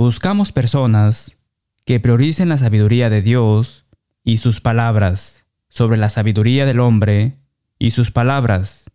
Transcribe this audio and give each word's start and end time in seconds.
Buscamos 0.00 0.50
personas 0.50 1.36
que 1.84 2.00
prioricen 2.00 2.48
la 2.48 2.56
sabiduría 2.56 3.10
de 3.10 3.20
Dios 3.20 3.84
y 4.24 4.38
sus 4.38 4.62
palabras 4.62 5.44
sobre 5.68 5.98
la 5.98 6.08
sabiduría 6.08 6.64
del 6.64 6.80
hombre 6.80 7.36
y 7.78 7.90
sus 7.90 8.10
palabras. 8.10 8.90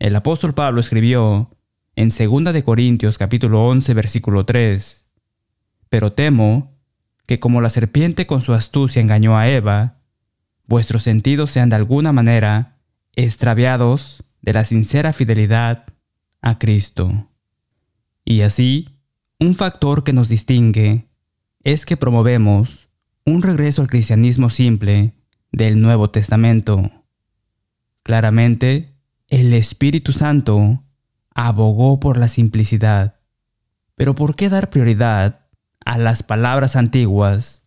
El 0.00 0.16
apóstol 0.16 0.54
Pablo 0.54 0.80
escribió 0.80 1.56
en 1.94 2.08
2 2.08 2.52
de 2.52 2.64
Corintios 2.64 3.16
capítulo 3.16 3.64
11 3.68 3.94
versículo 3.94 4.44
3: 4.44 5.06
Pero 5.88 6.14
temo 6.14 6.76
que 7.26 7.38
como 7.38 7.60
la 7.60 7.70
serpiente 7.70 8.26
con 8.26 8.42
su 8.42 8.54
astucia 8.54 9.00
engañó 9.00 9.38
a 9.38 9.48
Eva, 9.48 10.00
vuestros 10.66 11.04
sentidos 11.04 11.52
sean 11.52 11.68
de 11.68 11.76
alguna 11.76 12.10
manera 12.10 12.80
extraviados 13.14 14.24
de 14.42 14.52
la 14.52 14.64
sincera 14.64 15.12
fidelidad 15.12 15.86
a 16.42 16.58
Cristo. 16.58 17.28
Y 18.24 18.40
así, 18.40 18.99
un 19.40 19.54
factor 19.54 20.04
que 20.04 20.12
nos 20.12 20.28
distingue 20.28 21.08
es 21.64 21.86
que 21.86 21.96
promovemos 21.96 22.88
un 23.24 23.42
regreso 23.42 23.80
al 23.80 23.88
cristianismo 23.88 24.50
simple 24.50 25.14
del 25.50 25.80
Nuevo 25.80 26.10
Testamento. 26.10 26.90
Claramente, 28.02 28.94
el 29.28 29.54
Espíritu 29.54 30.12
Santo 30.12 30.84
abogó 31.34 32.00
por 32.00 32.18
la 32.18 32.28
simplicidad. 32.28 33.16
Pero 33.96 34.14
¿por 34.14 34.36
qué 34.36 34.50
dar 34.50 34.68
prioridad 34.68 35.46
a 35.84 35.96
las 35.96 36.22
palabras 36.22 36.76
antiguas 36.76 37.64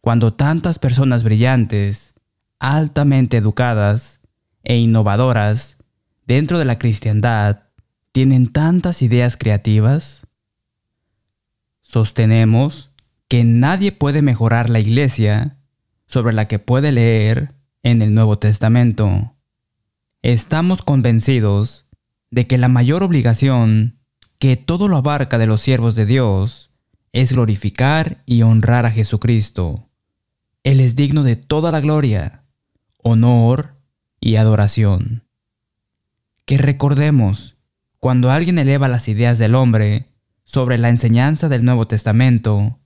cuando 0.00 0.32
tantas 0.32 0.78
personas 0.78 1.24
brillantes, 1.24 2.14
altamente 2.58 3.36
educadas 3.36 4.20
e 4.64 4.78
innovadoras 4.78 5.76
dentro 6.26 6.58
de 6.58 6.64
la 6.64 6.78
cristiandad 6.78 7.64
tienen 8.12 8.46
tantas 8.46 9.02
ideas 9.02 9.36
creativas? 9.36 10.26
Sostenemos 11.92 12.90
que 13.28 13.44
nadie 13.44 13.92
puede 13.92 14.22
mejorar 14.22 14.70
la 14.70 14.80
iglesia 14.80 15.58
sobre 16.06 16.32
la 16.32 16.48
que 16.48 16.58
puede 16.58 16.90
leer 16.90 17.54
en 17.82 18.00
el 18.00 18.14
Nuevo 18.14 18.38
Testamento. 18.38 19.34
Estamos 20.22 20.80
convencidos 20.80 21.84
de 22.30 22.46
que 22.46 22.56
la 22.56 22.68
mayor 22.68 23.02
obligación 23.02 23.98
que 24.38 24.56
todo 24.56 24.88
lo 24.88 24.96
abarca 24.96 25.36
de 25.36 25.46
los 25.46 25.60
siervos 25.60 25.94
de 25.94 26.06
Dios 26.06 26.70
es 27.12 27.34
glorificar 27.34 28.22
y 28.24 28.40
honrar 28.40 28.86
a 28.86 28.90
Jesucristo. 28.90 29.90
Él 30.64 30.80
es 30.80 30.96
digno 30.96 31.24
de 31.24 31.36
toda 31.36 31.70
la 31.72 31.82
gloria, 31.82 32.44
honor 33.02 33.76
y 34.18 34.36
adoración. 34.36 35.24
Que 36.46 36.56
recordemos, 36.56 37.58
cuando 38.00 38.30
alguien 38.30 38.58
eleva 38.58 38.88
las 38.88 39.08
ideas 39.08 39.38
del 39.38 39.54
hombre 39.54 40.11
sobre 40.52 40.76
la 40.76 40.90
enseñanza 40.90 41.48
del 41.48 41.64
Nuevo 41.64 41.86
Testamento, 41.86 42.78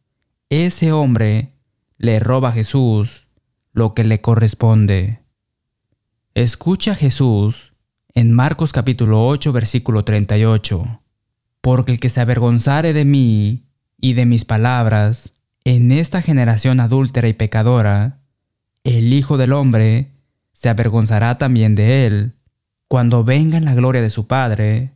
ese 0.50 0.92
hombre 0.92 1.55
le 1.98 2.20
roba 2.20 2.50
a 2.50 2.53
Jesús 2.53 3.27
lo 3.72 3.92
que 3.92 4.05
le 4.05 4.20
corresponde. 4.20 5.19
Escucha 6.34 6.92
a 6.92 6.94
Jesús 6.94 7.72
en 8.14 8.33
Marcos 8.33 8.72
capítulo 8.72 9.27
8 9.27 9.53
versículo 9.53 10.05
38. 10.05 11.00
Porque 11.61 11.91
el 11.91 11.98
que 11.98 12.09
se 12.09 12.20
avergonzare 12.20 12.92
de 12.92 13.05
mí 13.05 13.67
y 14.00 14.12
de 14.12 14.27
mis 14.27 14.44
palabras 14.44 15.33
en 15.64 15.91
esta 15.91 16.22
generación 16.22 16.78
adúltera 16.78 17.27
y 17.27 17.33
pecadora, 17.33 18.20
el 18.84 19.12
Hijo 19.12 19.39
del 19.39 19.53
Hombre 19.53 20.12
se 20.53 20.69
avergonzará 20.69 21.37
también 21.37 21.75
de 21.75 22.06
él 22.06 22.34
cuando 22.87 23.25
venga 23.25 23.59
en 23.59 23.64
la 23.64 23.75
gloria 23.75 24.03
de 24.03 24.11
su 24.11 24.28
Padre 24.28 24.96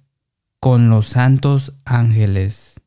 con 0.60 0.90
los 0.90 1.08
santos 1.08 1.72
ángeles. 1.86 2.82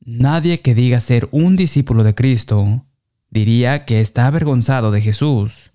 Nadie 0.00 0.60
que 0.60 0.74
diga 0.74 0.98
ser 0.98 1.28
un 1.30 1.54
discípulo 1.54 2.02
de 2.02 2.16
Cristo 2.16 2.84
diría 3.30 3.84
que 3.84 4.00
está 4.00 4.26
avergonzado 4.26 4.90
de 4.90 5.00
Jesús. 5.00 5.70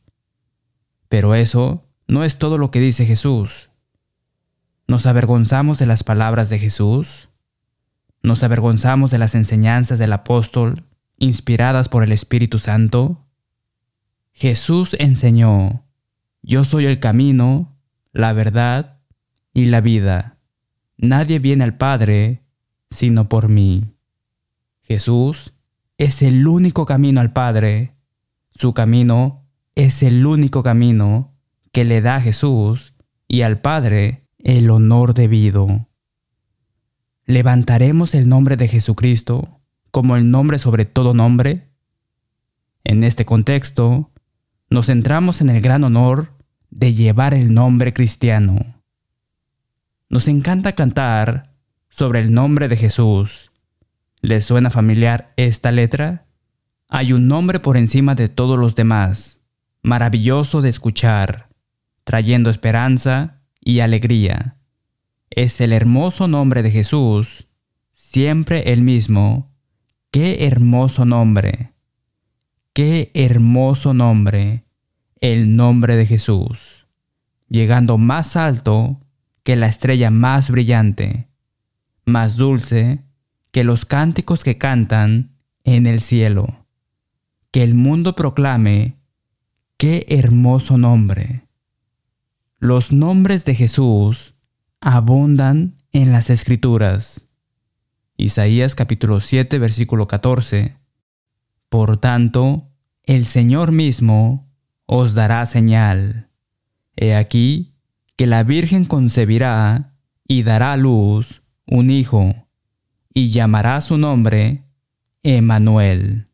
Pero 1.08 1.34
eso 1.34 1.86
no 2.08 2.26
es 2.26 2.38
todo 2.38 2.58
lo 2.58 2.72
que 2.72 2.82
dice 2.82 3.06
Jesús. 3.06 3.70
¿Nos 4.86 5.06
avergonzamos 5.06 5.80
de 5.80 5.86
las 5.86 6.04
palabras 6.04 6.50
de 6.50 6.60
Jesús? 6.60 7.30
¿Nos 8.22 8.44
avergonzamos 8.44 9.12
de 9.12 9.18
las 9.18 9.34
enseñanzas 9.34 9.98
del 9.98 10.12
apóstol 10.12 10.84
inspiradas 11.18 11.88
por 11.88 12.04
el 12.04 12.12
Espíritu 12.12 12.60
Santo? 12.60 13.26
Jesús 14.34 14.98
enseñó, 15.00 15.86
Yo 16.42 16.66
soy 16.66 16.86
el 16.86 17.00
camino, 17.00 17.78
la 18.12 18.34
verdad 18.34 19.00
y 19.54 19.68
la 19.68 19.80
vida. 19.80 20.35
Nadie 20.98 21.40
viene 21.40 21.64
al 21.64 21.78
Padre 21.78 22.42
sino 22.90 23.28
por 23.28 23.50
mí. 23.50 23.96
Jesús 24.82 25.54
es 25.98 26.22
el 26.22 26.48
único 26.48 26.86
camino 26.86 27.22
al 27.22 27.34
Padre. 27.34 27.96
Su 28.54 28.74
camino 28.74 29.46
es 29.76 30.04
el 30.04 30.26
único 30.26 30.64
camino 30.64 31.34
que 31.72 31.84
le 31.84 32.02
da 32.02 32.22
Jesús 32.22 32.94
y 33.28 33.42
al 33.42 33.60
Padre 33.60 34.28
el 34.40 34.70
honor 34.70 35.14
debido. 35.14 35.88
¿Levantaremos 37.26 38.14
el 38.16 38.30
nombre 38.30 38.56
de 38.56 38.68
Jesucristo 38.68 39.60
como 39.92 40.16
el 40.16 40.30
nombre 40.30 40.60
sobre 40.60 40.86
todo 40.86 41.14
nombre? 41.14 41.70
En 42.84 43.04
este 43.04 43.26
contexto, 43.26 44.12
nos 44.70 44.86
centramos 44.86 45.42
en 45.42 45.50
el 45.50 45.62
gran 45.62 45.84
honor 45.84 46.34
de 46.70 46.94
llevar 46.94 47.34
el 47.34 47.54
nombre 47.54 47.94
cristiano. 47.94 48.75
Nos 50.10 50.28
encanta 50.28 50.74
cantar 50.74 51.56
sobre 51.90 52.20
el 52.20 52.34
nombre 52.34 52.68
de 52.68 52.78
Jesús. 52.78 53.52
¿Les 54.22 54.46
suena 54.46 54.70
familiar 54.70 55.34
esta 55.38 55.72
letra? 55.72 56.28
Hay 56.90 57.14
un 57.14 57.28
nombre 57.28 57.60
por 57.60 57.78
encima 57.78 58.16
de 58.16 58.30
todos 58.30 58.60
los 58.60 58.76
demás, 58.76 59.42
maravilloso 59.82 60.62
de 60.62 60.70
escuchar, 60.70 61.50
trayendo 62.04 62.50
esperanza 62.50 63.42
y 63.60 63.80
alegría. 63.80 64.58
Es 65.30 65.60
el 65.60 65.74
hermoso 65.74 66.28
nombre 66.28 66.62
de 66.64 66.72
Jesús, 66.72 67.48
siempre 67.94 68.72
el 68.72 68.82
mismo. 68.82 69.52
Qué 70.12 70.46
hermoso 70.46 71.04
nombre. 71.04 71.74
Qué 72.74 73.12
hermoso 73.14 73.94
nombre. 73.94 74.66
El 75.20 75.56
nombre 75.56 75.96
de 75.96 76.06
Jesús. 76.06 76.88
Llegando 77.50 77.98
más 77.98 78.36
alto 78.36 79.05
que 79.46 79.56
la 79.56 79.68
estrella 79.68 80.10
más 80.10 80.50
brillante, 80.50 81.30
más 82.04 82.36
dulce 82.36 83.04
que 83.52 83.64
los 83.64 83.86
cánticos 83.86 84.44
que 84.44 84.58
cantan 84.58 85.38
en 85.64 85.86
el 85.86 86.02
cielo. 86.02 86.66
Que 87.52 87.62
el 87.62 87.76
mundo 87.76 88.16
proclame, 88.16 88.98
qué 89.78 90.08
hermoso 90.10 90.80
nombre. 90.80 91.48
Los 92.58 92.92
nombres 92.92 93.46
de 93.46 93.54
Jesús 93.54 94.34
abundan 94.82 95.78
en 95.92 96.12
las 96.12 96.32
escrituras. 96.32 97.28
Isaías 98.18 98.74
capítulo 98.74 99.22
7 99.22 99.60
versículo 99.60 100.08
14. 100.08 100.76
Por 101.70 101.98
tanto, 101.98 102.72
el 103.04 103.28
Señor 103.28 103.72
mismo 103.72 104.52
os 104.88 105.14
dará 105.14 105.46
señal. 105.46 106.32
He 106.96 107.14
aquí 107.14 107.75
que 108.16 108.28
la 108.28 108.44
Virgen 108.44 108.86
concebirá 108.86 109.94
y 110.28 110.44
dará 110.44 110.74
a 110.74 110.78
luz 110.78 111.42
un 111.68 111.90
hijo, 111.90 112.48
y 113.14 113.30
llamará 113.30 113.82
su 113.82 113.98
nombre 113.98 114.64
Emanuel. 115.24 116.28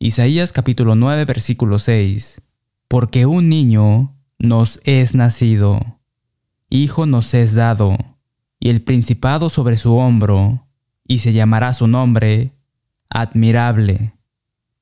Isaías 0.00 0.52
capítulo 0.52 0.94
9 0.94 1.24
versículo 1.24 1.78
6. 1.78 2.42
Porque 2.88 3.26
un 3.26 3.48
niño 3.48 4.16
nos 4.38 4.80
es 4.84 5.14
nacido, 5.14 6.00
hijo 6.70 7.06
nos 7.06 7.34
es 7.34 7.54
dado, 7.54 7.96
y 8.58 8.70
el 8.70 8.82
principado 8.82 9.50
sobre 9.50 9.76
su 9.76 9.94
hombro, 9.96 10.66
y 11.06 11.18
se 11.18 11.32
llamará 11.32 11.72
su 11.74 11.86
nombre 11.86 12.52
admirable, 13.10 14.14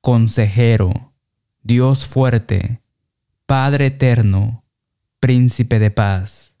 consejero, 0.01 1.13
Dios 1.63 2.05
fuerte, 2.05 2.81
Padre 3.45 3.87
eterno, 3.87 4.63
príncipe 5.27 5.77
de 5.77 5.91
paz. 5.91 6.55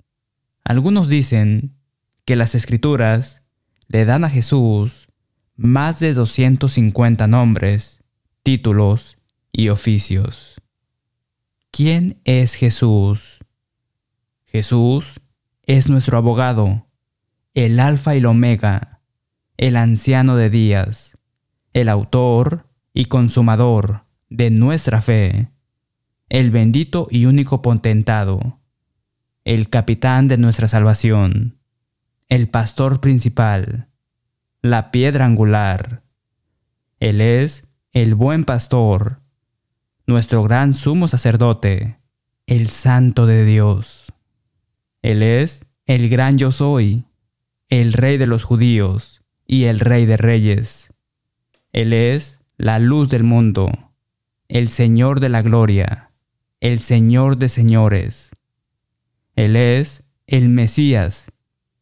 Algunos 0.65 1.07
dicen 1.07 1.77
que 2.25 2.35
las 2.35 2.53
escrituras 2.53 3.41
le 3.87 4.03
dan 4.03 4.25
a 4.25 4.29
Jesús 4.29 5.07
más 5.55 6.01
de 6.01 6.13
250 6.13 7.27
nombres, 7.27 8.03
títulos 8.43 9.19
y 9.53 9.69
oficios. 9.69 10.55
¿Quién 11.71 12.19
es 12.25 12.55
Jesús? 12.55 13.39
Jesús 14.45 15.21
es 15.63 15.89
nuestro 15.89 16.17
abogado, 16.17 16.87
el 17.53 17.79
alfa 17.79 18.15
y 18.15 18.17
el 18.17 18.25
omega, 18.25 18.99
el 19.55 19.77
anciano 19.77 20.35
de 20.35 20.49
días, 20.49 21.13
el 21.71 21.87
autor 21.87 22.67
y 22.93 23.05
consumador 23.05 24.03
de 24.27 24.49
nuestra 24.49 25.01
fe 25.01 25.53
el 26.29 26.51
bendito 26.51 27.07
y 27.09 27.25
único 27.25 27.61
potentado, 27.61 28.59
el 29.45 29.69
capitán 29.69 30.27
de 30.27 30.37
nuestra 30.37 30.67
salvación, 30.67 31.57
el 32.27 32.49
pastor 32.49 32.99
principal, 32.99 33.87
la 34.61 34.91
piedra 34.91 35.25
angular. 35.25 36.03
Él 36.99 37.21
es 37.21 37.65
el 37.93 38.15
buen 38.15 38.43
pastor, 38.43 39.21
nuestro 40.05 40.43
gran 40.43 40.73
sumo 40.73 41.07
sacerdote, 41.07 41.99
el 42.45 42.67
santo 42.69 43.25
de 43.25 43.45
Dios. 43.45 44.13
Él 45.01 45.23
es 45.23 45.65
el 45.85 46.09
gran 46.09 46.37
yo 46.37 46.51
soy, 46.51 47.05
el 47.69 47.93
rey 47.93 48.17
de 48.17 48.27
los 48.27 48.43
judíos 48.43 49.21
y 49.45 49.65
el 49.65 49.79
rey 49.79 50.05
de 50.05 50.17
reyes. 50.17 50.93
Él 51.71 51.93
es 51.93 52.39
la 52.57 52.79
luz 52.79 53.09
del 53.09 53.23
mundo, 53.23 53.71
el 54.49 54.69
Señor 54.69 55.19
de 55.19 55.29
la 55.29 55.41
gloria, 55.41 56.06
el 56.59 56.79
Señor 56.79 57.37
de 57.37 57.49
señores. 57.49 58.31
Él 59.35 59.55
es 59.55 60.03
el 60.25 60.49
Mesías, 60.49 61.27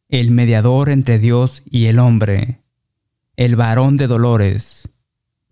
el 0.10 0.32
mediador 0.32 0.90
entre 0.90 1.20
Dios 1.20 1.64
y 1.66 1.86
el 1.86 2.00
hombre, 2.00 2.62
el 3.38 3.56
varón 3.56 3.98
de 3.98 4.08
dolores, 4.08 4.90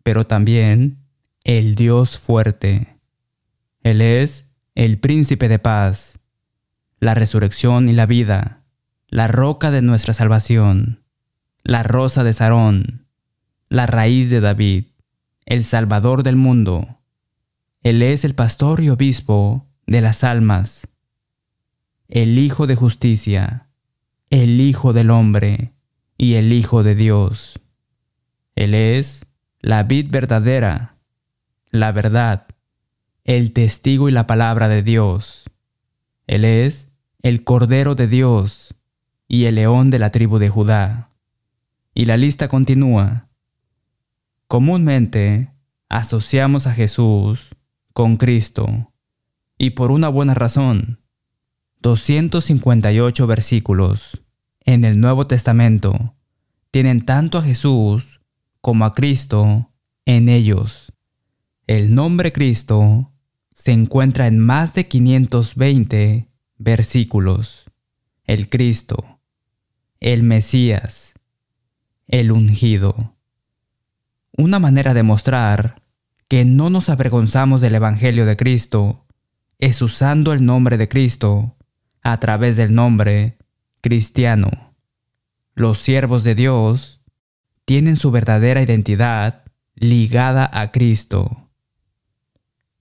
pero 0.04 0.28
también 0.28 0.98
el 1.44 1.76
Dios 1.76 2.18
fuerte. 2.18 2.98
Él 3.84 4.02
es 4.02 4.46
el 4.76 4.98
príncipe 4.98 5.48
de 5.48 5.60
paz, 5.60 6.20
la 7.00 7.14
resurrección 7.14 7.90
y 7.90 7.94
la 7.94 8.06
vida, 8.06 8.64
la 9.08 9.28
roca 9.28 9.72
de 9.72 9.82
nuestra 9.82 10.14
salvación, 10.14 11.04
la 11.64 11.84
rosa 11.84 12.24
de 12.24 12.34
Sarón, 12.34 13.08
la 13.70 13.86
raíz 13.86 14.30
de 14.30 14.42
David, 14.42 14.86
el 15.46 15.64
Salvador 15.64 16.24
del 16.24 16.36
mundo. 16.36 17.00
Él 17.84 18.02
es 18.02 18.24
el 18.24 18.34
pastor 18.34 18.80
y 18.80 18.90
obispo 18.90 19.68
de 19.88 20.00
las 20.00 20.24
almas, 20.24 20.88
el 22.08 22.40
Hijo 22.40 22.66
de 22.66 22.78
justicia, 22.78 23.68
el 24.30 24.62
Hijo 24.62 24.94
del 24.94 25.12
hombre 25.12 25.74
y 26.18 26.36
el 26.36 26.54
Hijo 26.54 26.82
de 26.82 26.96
Dios. 26.96 27.60
Él 28.56 28.74
es 28.74 29.26
la 29.60 29.84
vid 29.84 30.10
verdadera, 30.10 30.96
la 31.72 31.92
verdad, 31.92 32.48
el 33.26 33.52
testigo 33.52 34.08
y 34.08 34.14
la 34.14 34.28
palabra 34.28 34.70
de 34.70 34.82
Dios. 34.82 35.44
Él 36.26 36.46
es 36.46 36.88
el 37.22 37.44
Cordero 37.44 37.96
de 37.96 38.08
Dios 38.08 38.76
y 39.28 39.44
el 39.44 39.56
león 39.56 39.90
de 39.90 40.00
la 40.00 40.10
tribu 40.10 40.40
de 40.40 40.48
Judá. 40.48 41.10
Y 41.94 42.06
la 42.06 42.16
lista 42.16 42.48
continúa. 42.48 43.28
Comúnmente 44.48 45.52
asociamos 45.90 46.66
a 46.66 46.72
Jesús 46.72 47.50
con 47.94 48.18
Cristo, 48.18 48.92
y 49.58 49.72
por 49.72 49.92
una 49.92 50.10
buena 50.10 50.34
razón. 50.34 51.00
258 51.82 53.28
versículos 53.28 54.24
en 54.62 54.86
el 54.86 55.00
Nuevo 55.00 55.28
Testamento 55.28 56.16
tienen 56.72 57.06
tanto 57.06 57.38
a 57.38 57.44
Jesús 57.44 58.22
como 58.62 58.86
a 58.86 58.94
Cristo 58.94 59.72
en 60.06 60.30
ellos. 60.30 60.94
El 61.68 61.94
nombre 61.94 62.32
Cristo 62.32 63.12
se 63.54 63.72
encuentra 63.72 64.28
en 64.28 64.40
más 64.40 64.74
de 64.74 64.88
520 64.88 66.30
versículos. 66.58 67.66
El 68.24 68.50
Cristo, 68.50 69.20
el 70.00 70.24
Mesías, 70.24 71.14
el 72.08 72.32
ungido. 72.32 73.16
Una 74.36 74.60
manera 74.60 74.94
de 74.94 75.04
mostrar 75.04 75.83
que 76.28 76.46
no 76.46 76.70
nos 76.70 76.90
avergonzamos 76.90 77.62
del 77.62 77.76
Evangelio 77.76 78.26
de 78.26 78.38
Cristo 78.38 79.06
es 79.60 79.82
usando 79.82 80.34
el 80.34 80.46
nombre 80.46 80.78
de 80.78 80.90
Cristo 80.90 81.56
a 82.02 82.20
través 82.20 82.56
del 82.56 82.74
nombre 82.74 83.38
cristiano. 83.82 84.74
Los 85.56 85.78
siervos 85.78 86.24
de 86.24 86.36
Dios 86.36 87.02
tienen 87.66 87.96
su 87.96 88.12
verdadera 88.12 88.62
identidad 88.62 89.44
ligada 89.76 90.50
a 90.52 90.72
Cristo. 90.72 91.50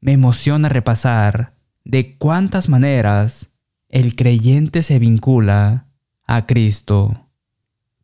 Me 0.01 0.13
emociona 0.13 0.69
repasar 0.69 1.55
de 1.85 2.17
cuántas 2.17 2.69
maneras 2.69 3.51
el 3.89 4.17
creyente 4.17 4.83
se 4.83 4.99
vincula 4.99 5.87
a 6.27 6.47
Cristo. 6.47 7.29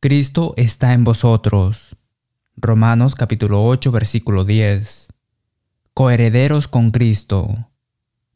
Cristo 0.00 0.54
está 0.56 0.92
en 0.92 1.02
vosotros. 1.02 1.96
Romanos 2.56 3.14
capítulo 3.14 3.64
8 3.64 3.90
versículo 3.90 4.44
10. 4.44 5.08
Coherederos 5.98 6.68
con 6.68 6.92
Cristo. 6.92 7.72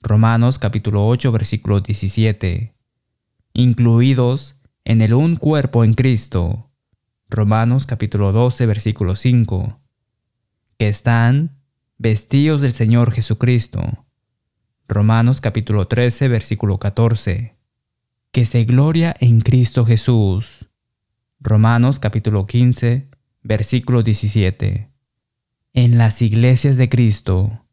Romanos 0.00 0.58
capítulo 0.58 1.06
8 1.06 1.30
versículo 1.30 1.80
17. 1.80 2.74
Incluidos 3.52 4.56
en 4.84 5.00
el 5.00 5.14
un 5.14 5.36
cuerpo 5.36 5.84
en 5.84 5.94
Cristo. 5.94 6.72
Romanos 7.30 7.86
capítulo 7.86 8.32
12 8.32 8.66
versículo 8.66 9.14
5. 9.14 9.78
Que 10.76 10.88
están 10.88 11.60
vestidos 11.98 12.62
del 12.62 12.72
Señor 12.72 13.12
Jesucristo. 13.12 14.06
Romanos 14.88 15.40
capítulo 15.40 15.86
13 15.86 16.26
versículo 16.26 16.78
14. 16.78 17.54
Que 18.32 18.44
se 18.44 18.64
gloria 18.64 19.14
en 19.20 19.40
Cristo 19.40 19.84
Jesús. 19.84 20.68
Romanos 21.38 22.00
capítulo 22.00 22.44
15 22.44 23.06
versículo 23.44 24.02
17. 24.02 24.91
En 25.74 25.96
las 25.96 26.20
iglesias 26.20 26.76
de 26.76 26.90
Cristo. 26.90 27.64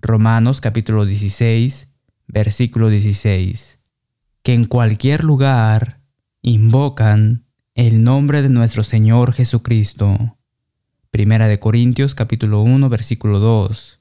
Romanos 0.00 0.60
capítulo 0.60 1.04
16 1.06 1.88
versículo 2.26 2.88
16. 2.88 3.78
Que 4.42 4.52
en 4.52 4.64
cualquier 4.64 5.22
lugar 5.22 6.00
invocan 6.42 7.46
el 7.76 8.02
nombre 8.02 8.42
de 8.42 8.48
nuestro 8.48 8.82
Señor 8.82 9.32
Jesucristo. 9.32 10.38
Primera 11.12 11.46
de 11.46 11.60
Corintios 11.60 12.16
capítulo 12.16 12.62
1 12.62 12.88
versículo 12.88 13.38
2. 13.38 14.00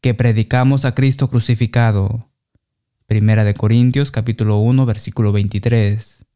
Que 0.00 0.12
predicamos 0.12 0.84
a 0.84 0.96
Cristo 0.96 1.30
crucificado. 1.30 2.28
Primera 3.06 3.44
de 3.44 3.54
Corintios 3.54 4.10
capítulo 4.10 4.58
1 4.58 4.84
versículo 4.84 5.30
23. 5.30 6.26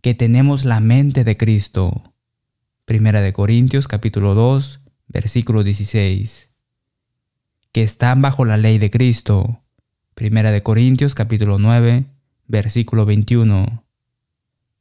Que 0.00 0.14
tenemos 0.14 0.64
la 0.64 0.80
mente 0.80 1.22
de 1.22 1.36
Cristo. 1.36 2.09
Primera 2.90 3.20
de 3.20 3.32
Corintios 3.32 3.86
capítulo 3.86 4.34
2 4.34 4.80
versículo 5.06 5.62
16. 5.62 6.50
Que 7.70 7.84
están 7.84 8.20
bajo 8.20 8.44
la 8.44 8.56
ley 8.56 8.78
de 8.78 8.90
Cristo. 8.90 9.62
Primera 10.16 10.50
de 10.50 10.64
Corintios 10.64 11.14
capítulo 11.14 11.60
9 11.60 12.06
versículo 12.48 13.06
21. 13.06 13.84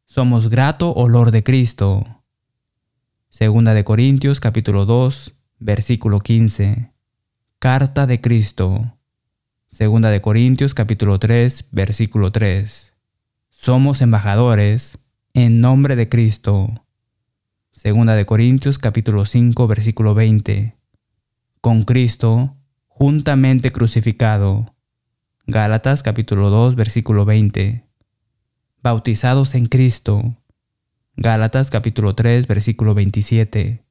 Somos 0.08 0.50
grato 0.50 0.92
olor 0.92 1.30
de 1.30 1.44
Cristo 1.44 2.24
Segunda 3.30 3.76
de 3.76 3.84
Corintios 3.84 4.40
capítulo 4.40 4.88
2, 4.88 5.36
versículo 5.60 6.20
15. 6.20 6.92
Carta 7.60 8.08
de 8.08 8.20
Cristo. 8.22 8.98
Segunda 9.68 10.10
de 10.10 10.20
Corintios 10.20 10.74
capítulo 10.74 11.20
3, 11.20 11.70
versículo 11.72 12.32
3. 12.32 12.96
Somos 13.52 14.02
embajadores 14.02 14.98
en 15.36 15.62
nombre 15.62 15.96
de 15.96 16.10
Cristo. 16.10 16.89
Segunda 17.82 18.14
de 18.18 18.26
Corintios 18.26 18.78
capítulo 18.78 19.26
5, 19.26 19.66
versículo 19.66 20.14
20. 20.14 20.76
Con 21.62 21.84
Cristo 21.86 22.58
juntamente 22.90 23.72
crucificado. 23.72 24.76
Gálatas 25.48 26.04
capítulo 26.04 26.50
2, 26.50 26.76
versículo 26.76 27.24
20. 27.24 27.88
Bautizados 28.84 29.56
en 29.56 29.68
Cristo 29.68 30.36
Gálatas 31.16 31.70
capítulo 31.70 32.16
3 32.16 32.48
versículo 32.48 32.94
27. 32.96 33.86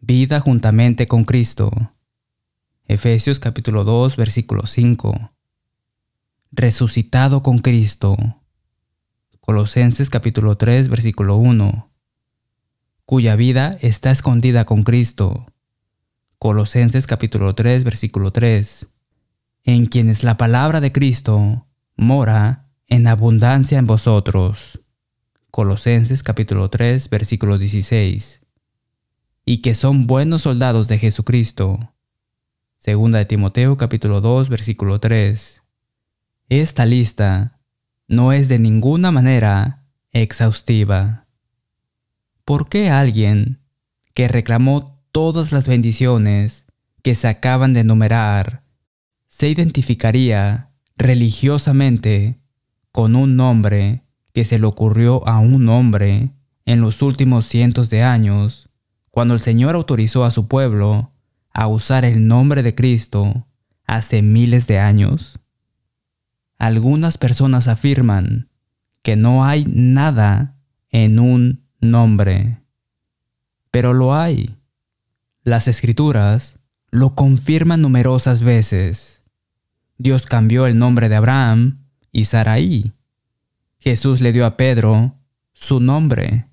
Vida 0.00 0.40
juntamente 0.40 1.06
con 1.06 1.24
Cristo. 1.24 1.92
Efesios 2.86 3.38
capítulo 3.38 3.84
2 3.84 4.16
versículo 4.16 4.66
5. 4.66 5.32
Resucitado 6.52 7.42
con 7.42 7.58
Cristo. 7.58 8.16
Colosenses 9.42 10.08
capítulo 10.08 10.56
3 10.56 10.88
versículo 10.88 11.36
1. 11.36 11.89
Cuya 13.10 13.34
vida 13.34 13.76
está 13.80 14.12
escondida 14.12 14.64
con 14.66 14.84
Cristo. 14.84 15.52
Colosenses 16.38 17.08
capítulo 17.08 17.56
3 17.56 17.82
versículo 17.82 18.30
3. 18.30 18.86
En 19.64 19.86
quienes 19.86 20.22
la 20.22 20.36
palabra 20.36 20.80
de 20.80 20.92
Cristo 20.92 21.66
mora 21.96 22.68
en 22.86 23.08
abundancia 23.08 23.80
en 23.80 23.88
vosotros. 23.88 24.80
Colosenses 25.50 26.22
capítulo 26.22 26.70
3 26.70 27.10
versículo 27.10 27.58
16, 27.58 28.42
y 29.44 29.60
que 29.60 29.74
son 29.74 30.06
buenos 30.06 30.42
soldados 30.42 30.86
de 30.86 30.98
Jesucristo. 31.00 31.80
Segunda 32.76 33.18
de 33.18 33.24
Timoteo 33.24 33.76
capítulo 33.76 34.20
2 34.20 34.48
versículo 34.50 35.00
3. 35.00 35.64
Esta 36.48 36.86
lista 36.86 37.58
no 38.06 38.32
es 38.32 38.48
de 38.48 38.60
ninguna 38.60 39.10
manera 39.10 39.84
exhaustiva. 40.12 41.26
¿Por 42.44 42.68
qué 42.68 42.90
alguien 42.90 43.60
que 44.14 44.28
reclamó 44.28 45.02
todas 45.12 45.52
las 45.52 45.68
bendiciones 45.68 46.66
que 47.02 47.14
se 47.14 47.28
acaban 47.28 47.72
de 47.72 47.80
enumerar 47.80 48.64
se 49.28 49.48
identificaría 49.48 50.70
religiosamente 50.96 52.40
con 52.92 53.16
un 53.16 53.36
nombre 53.36 54.04
que 54.32 54.44
se 54.44 54.58
le 54.58 54.66
ocurrió 54.66 55.26
a 55.26 55.38
un 55.38 55.68
hombre 55.68 56.32
en 56.66 56.80
los 56.80 57.02
últimos 57.02 57.46
cientos 57.46 57.90
de 57.90 58.02
años, 58.02 58.68
cuando 59.10 59.34
el 59.34 59.40
Señor 59.40 59.74
autorizó 59.74 60.24
a 60.24 60.30
su 60.30 60.46
pueblo 60.46 61.12
a 61.52 61.66
usar 61.66 62.04
el 62.04 62.26
nombre 62.26 62.62
de 62.62 62.74
Cristo 62.74 63.46
hace 63.86 64.22
miles 64.22 64.66
de 64.66 64.78
años? 64.78 65.40
Algunas 66.58 67.18
personas 67.18 67.68
afirman 67.68 68.50
que 69.02 69.16
no 69.16 69.44
hay 69.44 69.64
nada 69.66 70.56
en 70.90 71.18
un 71.18 71.64
pero 73.70 73.92
lo 73.92 74.14
hay. 74.14 74.56
Las 75.42 75.68
escrituras 75.68 76.58
lo 76.90 77.14
confirman 77.14 77.82
numerosas 77.82 78.42
veces. 78.42 79.22
Dios 79.98 80.26
cambió 80.26 80.66
el 80.66 80.78
nombre 80.78 81.08
de 81.08 81.16
Abraham 81.16 81.84
y 82.12 82.24
Sarai. 82.24 82.92
Jesús 83.78 84.20
le 84.20 84.32
dio 84.32 84.44
a 84.46 84.56
Pedro 84.56 85.14
su 85.52 85.80
nombre. 85.80 86.46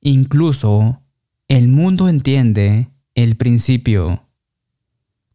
Incluso 0.00 1.00
el 1.48 1.68
mundo 1.68 2.08
entiende 2.08 2.88
el 3.14 3.36
principio. 3.36 4.26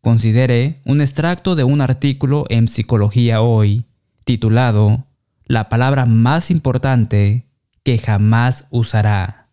Considere 0.01 0.81
un 0.85 1.01
extracto 1.01 1.55
de 1.55 1.63
un 1.63 1.81
artículo 1.81 2.45
en 2.49 2.67
Psicología 2.67 3.41
Hoy 3.41 3.85
titulado 4.23 5.05
La 5.45 5.69
palabra 5.69 6.05
más 6.05 6.51
importante 6.51 7.46
que 7.87 7.97
jamás 7.97 8.67
usará. 8.69 9.47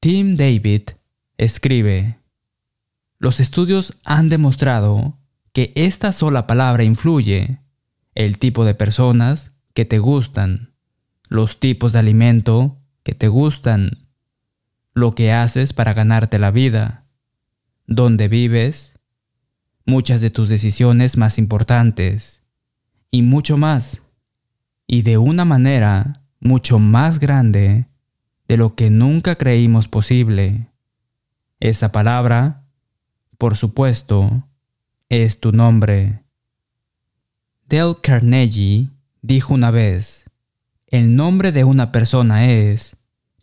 Tim 0.00 0.34
David 0.36 0.92
escribe, 1.36 2.18
Los 3.18 3.38
estudios 3.38 3.98
han 4.02 4.30
demostrado 4.30 5.18
que 5.52 5.70
esta 5.74 6.14
sola 6.14 6.46
palabra 6.46 6.84
influye 6.84 7.60
el 8.14 8.38
tipo 8.38 8.64
de 8.64 8.74
personas 8.74 9.52
que 9.74 9.84
te 9.84 9.98
gustan, 9.98 10.72
los 11.28 11.60
tipos 11.60 11.92
de 11.92 11.98
alimento 11.98 12.78
que 13.02 13.14
te 13.14 13.28
gustan, 13.28 14.08
lo 14.94 15.14
que 15.14 15.30
haces 15.30 15.74
para 15.74 15.92
ganarte 15.92 16.38
la 16.38 16.52
vida, 16.52 17.04
dónde 17.86 18.28
vives, 18.28 18.98
muchas 19.84 20.22
de 20.22 20.30
tus 20.30 20.48
decisiones 20.48 21.18
más 21.18 21.36
importantes 21.36 22.42
y 23.10 23.20
mucho 23.20 23.58
más, 23.58 24.00
y 24.86 25.02
de 25.02 25.18
una 25.18 25.44
manera 25.44 26.19
mucho 26.40 26.78
más 26.78 27.20
grande 27.20 27.86
de 28.48 28.56
lo 28.56 28.74
que 28.74 28.90
nunca 28.90 29.36
creímos 29.36 29.86
posible. 29.86 30.66
Esa 31.60 31.92
palabra, 31.92 32.64
por 33.38 33.56
supuesto, 33.56 34.42
es 35.08 35.38
tu 35.38 35.52
nombre. 35.52 36.24
Dale 37.68 37.94
Carnegie 38.02 38.88
dijo 39.22 39.54
una 39.54 39.70
vez, 39.70 40.28
el 40.86 41.14
nombre 41.14 41.52
de 41.52 41.62
una 41.62 41.92
persona 41.92 42.46
es, 42.50 42.96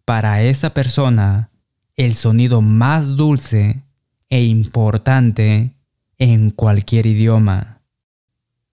para 0.03 0.41
esa 0.41 0.73
persona, 0.73 1.49
el 1.95 2.13
sonido 2.13 2.61
más 2.61 3.15
dulce 3.15 3.83
e 4.29 4.43
importante 4.43 5.73
en 6.17 6.49
cualquier 6.49 7.05
idioma. 7.05 7.81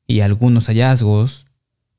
Y 0.07 0.21
algunos 0.21 0.66
hallazgos, 0.66 1.47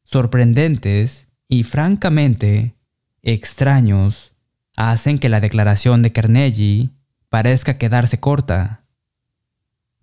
sorprendentes 0.04 1.25
y 1.48 1.64
francamente 1.64 2.76
extraños, 3.22 4.34
hacen 4.76 5.18
que 5.18 5.30
la 5.30 5.40
declaración 5.40 6.02
de 6.02 6.12
Carnegie 6.12 6.90
parezca 7.30 7.78
quedarse 7.78 8.20
corta. 8.20 8.84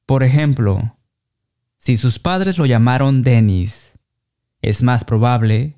Por 0.06 0.22
ejemplo, 0.22 0.96
si 1.78 1.96
sus 1.96 2.18
padres 2.18 2.58
lo 2.58 2.66
llamaron 2.66 3.22
Dennis, 3.22 3.98
es 4.60 4.82
más 4.82 5.04
probable 5.04 5.76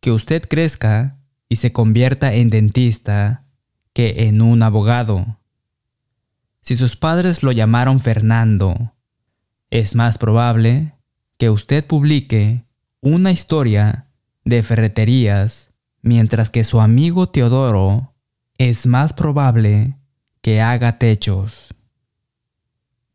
que 0.00 0.12
usted 0.12 0.42
crezca 0.48 1.18
y 1.48 1.56
se 1.56 1.72
convierta 1.72 2.34
en 2.34 2.50
dentista 2.50 3.44
que 3.92 4.26
en 4.28 4.42
un 4.42 4.62
abogado. 4.62 5.38
Si 6.60 6.76
sus 6.76 6.96
padres 6.96 7.42
lo 7.42 7.52
llamaron 7.52 8.00
Fernando, 8.00 8.94
es 9.70 9.94
más 9.94 10.18
probable 10.18 10.94
que 11.38 11.50
usted 11.50 11.86
publique 11.86 12.64
una 13.00 13.30
historia 13.30 14.05
de 14.46 14.62
ferreterías, 14.62 15.70
mientras 16.02 16.48
que 16.50 16.64
su 16.64 16.80
amigo 16.80 17.28
Teodoro 17.28 18.14
es 18.58 18.86
más 18.86 19.12
probable 19.12 19.98
que 20.40 20.62
haga 20.62 20.98
techos. 20.98 21.74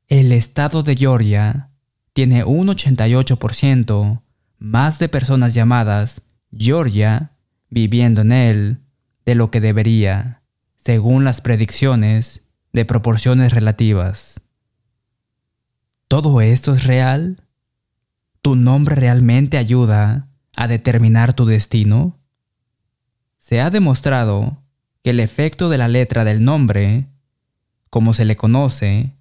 El 0.10 0.34
estado 0.34 0.84
de 0.84 0.96
Georgia 0.96 1.70
tiene 2.12 2.44
un 2.44 2.68
88% 2.68 4.22
más 4.60 5.00
de 5.00 5.08
personas 5.08 5.54
llamadas 5.54 6.22
Georgia 6.56 7.32
viviendo 7.70 8.22
en 8.22 8.34
él 8.34 8.82
de 9.26 9.36
lo 9.36 9.52
que 9.52 9.62
debería, 9.62 10.44
según 10.76 11.24
las 11.24 11.40
predicciones 11.40 12.44
de 12.74 12.84
proporciones 12.84 13.54
relativas. 13.54 14.42
¿Todo 16.10 16.42
esto 16.42 16.74
es 16.74 16.84
real? 16.84 17.48
¿Tu 18.42 18.58
nombre 18.58 18.96
realmente 18.96 19.58
ayuda 19.58 20.28
a 20.55 20.67
determinar 20.67 21.34
tu 21.34 21.46
destino? 21.46 22.20
Se 23.39 23.62
ha 23.62 23.70
demostrado 23.70 24.62
que 25.03 25.12
el 25.12 25.20
efecto 25.20 25.70
de 25.70 25.77
la 25.77 25.88
letra 25.88 26.24
del 26.24 26.43
nombre, 26.43 27.08
como 27.89 28.13
se 28.13 28.25
le 28.25 28.38
conoce, 28.38 29.15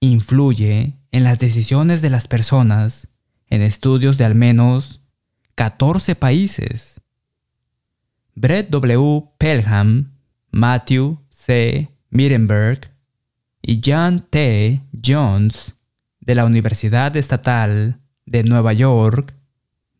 influye 0.00 0.98
en 1.12 1.24
las 1.24 1.38
decisiones 1.38 2.02
de 2.02 2.10
las 2.10 2.26
personas 2.26 3.08
en 3.48 3.62
estudios 3.62 4.18
de 4.18 4.24
al 4.24 4.34
menos 4.34 5.00
14 5.54 6.16
países. 6.16 7.00
Brett 8.34 8.70
W. 8.70 9.24
Pelham, 9.38 10.12
Matthew 10.50 11.18
C. 11.30 11.90
Mittenberg 12.10 12.90
y 13.60 13.80
John 13.84 14.26
T. 14.28 14.82
Jones 15.04 15.74
de 16.20 16.34
la 16.34 16.44
Universidad 16.44 17.16
Estatal 17.16 18.00
de 18.26 18.42
Nueva 18.42 18.72
York 18.72 19.34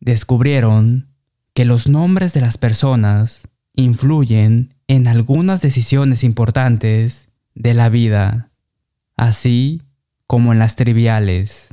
descubrieron 0.03 1.15
que 1.55 1.65
los 1.65 1.89
nombres 1.89 2.35
de 2.35 2.41
las 2.41 2.59
personas 2.59 3.49
influyen 3.75 4.75
en 4.89 5.07
algunas 5.07 5.63
decisiones 5.63 6.25
importantes 6.25 7.29
de 7.55 7.73
la 7.73 7.89
vida, 7.89 8.51
así 9.17 9.81
como 10.27 10.53
en 10.53 10.59
las 10.59 10.75
triviales. 10.75 11.69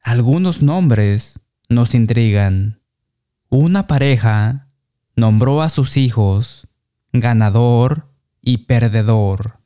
Algunos 0.00 0.62
nombres 0.62 1.38
nos 1.68 1.94
intrigan. 1.94 2.80
Una 3.48 3.86
pareja 3.86 4.68
nombró 5.14 5.62
a 5.62 5.68
sus 5.68 5.96
hijos 5.96 6.66
ganador 7.12 8.08
y 8.42 8.58
perdedor. 8.66 9.58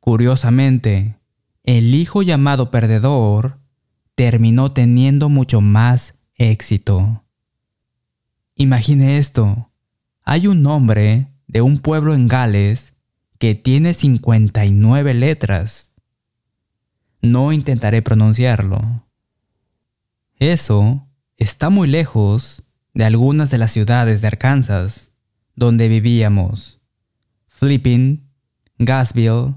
Curiosamente, 0.00 1.16
el 1.62 1.94
hijo 1.94 2.22
llamado 2.22 2.72
perdedor 2.72 3.61
terminó 4.14 4.72
teniendo 4.72 5.28
mucho 5.28 5.60
más 5.60 6.14
éxito. 6.36 7.24
Imagine 8.56 9.18
esto. 9.18 9.70
Hay 10.24 10.46
un 10.46 10.62
nombre 10.62 11.28
de 11.46 11.62
un 11.62 11.78
pueblo 11.78 12.14
en 12.14 12.28
Gales 12.28 12.94
que 13.38 13.54
tiene 13.54 13.94
59 13.94 15.14
letras. 15.14 15.92
No 17.20 17.52
intentaré 17.52 18.02
pronunciarlo. 18.02 19.06
Eso 20.38 21.06
está 21.36 21.70
muy 21.70 21.88
lejos 21.88 22.62
de 22.94 23.04
algunas 23.04 23.50
de 23.50 23.58
las 23.58 23.72
ciudades 23.72 24.20
de 24.20 24.28
Arkansas 24.28 25.12
donde 25.54 25.88
vivíamos. 25.88 26.80
Flipping, 27.48 28.28
Gasville, 28.78 29.54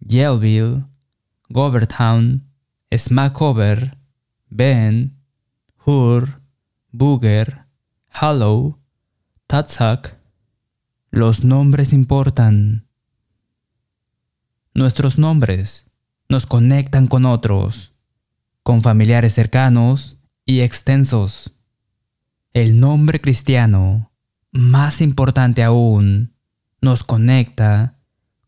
Yellville, 0.00 0.84
Govertown, 1.48 2.49
Smackover, 2.92 3.96
Ben, 4.48 5.16
Hur, 5.86 6.40
Booger, 6.90 7.66
Hollow, 8.20 8.80
Tatsuck. 9.46 10.16
Los 11.10 11.44
nombres 11.44 11.92
importan. 11.92 12.86
Nuestros 14.74 15.18
nombres 15.18 15.90
nos 16.28 16.46
conectan 16.46 17.06
con 17.06 17.24
otros, 17.26 17.92
con 18.62 18.82
familiares 18.82 19.34
cercanos 19.34 20.18
y 20.44 20.60
extensos. 20.60 21.52
El 22.52 22.80
nombre 22.80 23.20
cristiano, 23.20 24.12
más 24.52 25.00
importante 25.00 25.62
aún, 25.62 26.34
nos 26.80 27.04
conecta 27.04 27.98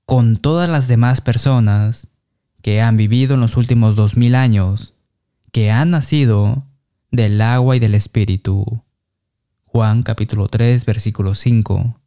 con 0.05 0.37
todas 0.37 0.69
las 0.69 0.89
demás 0.89 1.21
personas 1.21 2.12
que 2.63 2.81
han 2.81 2.97
vivido 2.97 3.35
en 3.35 3.41
los 3.41 3.57
últimos 3.57 3.97
dos 3.97 4.17
mil 4.17 4.37
años, 4.37 4.95
que 5.51 5.71
han 5.71 5.91
nacido 5.91 6.65
del 7.11 7.41
agua 7.41 7.77
y 7.77 7.81
del 7.81 7.95
Espíritu. 7.95 8.83
Juan 9.65 10.03
capítulo 10.03 10.49
3 10.49 10.87
versículo 10.87 11.35
5. 11.35 12.01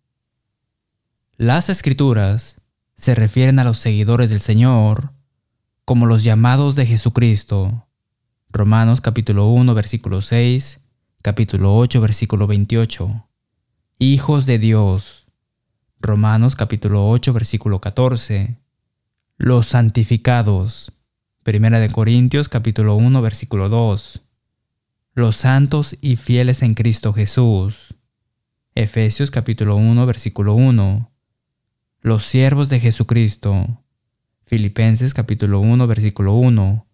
Las 1.38 1.70
escrituras 1.70 2.62
se 2.96 3.14
refieren 3.14 3.60
a 3.60 3.66
los 3.66 3.80
seguidores 3.80 4.30
del 4.30 4.40
Señor 4.40 5.12
como 5.84 6.06
los 6.06 6.24
llamados 6.24 6.76
de 6.76 6.86
Jesucristo. 6.86 7.88
Romanos 8.50 9.02
capítulo 9.02 9.50
1 9.50 9.74
versículo 9.74 10.22
6, 10.22 10.80
capítulo 11.22 11.76
8 11.76 12.00
versículo 12.00 12.48
28. 12.48 13.28
Hijos 14.00 14.46
de 14.46 14.58
Dios, 14.58 15.28
Romanos 16.00 16.56
capítulo 16.56 17.10
8 17.10 17.34
versículo 17.34 17.82
14. 17.82 18.65
Los 19.38 19.68
santificados. 19.68 20.94
Primera 21.44 21.82
de 21.82 21.90
Corintios 21.90 22.48
capítulo 22.48 22.96
1 22.96 23.22
versículo 23.22 23.68
2. 23.68 24.22
Los 25.14 25.36
santos 25.36 25.98
y 26.00 26.16
fieles 26.16 26.62
en 26.62 26.74
Cristo 26.74 27.12
Jesús. 27.12 27.96
Efesios 28.76 29.32
capítulo 29.32 29.76
1 29.76 30.06
versículo 30.06 30.54
1. 30.54 31.12
Los 32.00 32.24
siervos 32.24 32.70
de 32.70 32.80
Jesucristo. 32.80 33.84
Filipenses 34.46 35.14
capítulo 35.14 35.60
1 35.60 35.86
versículo 35.86 36.36
1. 36.36 36.88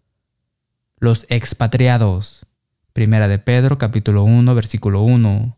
Los 0.98 1.26
expatriados. 1.28 2.44
Primera 2.92 3.28
de 3.28 3.38
Pedro 3.38 3.78
capítulo 3.78 4.24
1 4.24 4.52
versículo 4.56 5.02
1. 5.02 5.56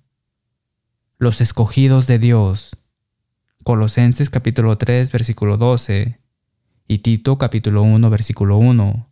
Los 1.17 1.41
escogidos 1.41 2.07
de 2.07 2.19
Dios. 2.19 2.77
Colosenses 3.63 4.29
capítulo 4.29 4.77
3 4.77 5.11
versículo 5.13 5.57
12 5.57 6.23
y 6.87 6.99
Tito 6.99 7.39
capítulo 7.39 7.83
1 7.83 8.11
versículo 8.11 8.59
1. 8.59 9.09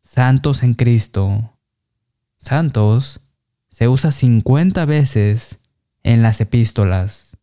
Santos 0.00 0.62
en 0.62 0.74
Cristo. 0.74 1.56
Santos 2.36 3.20
se 3.68 3.88
usa 3.88 4.10
50 4.10 4.84
veces 4.84 5.58
en 6.02 6.22
las 6.22 6.40
epístolas. 6.40 7.36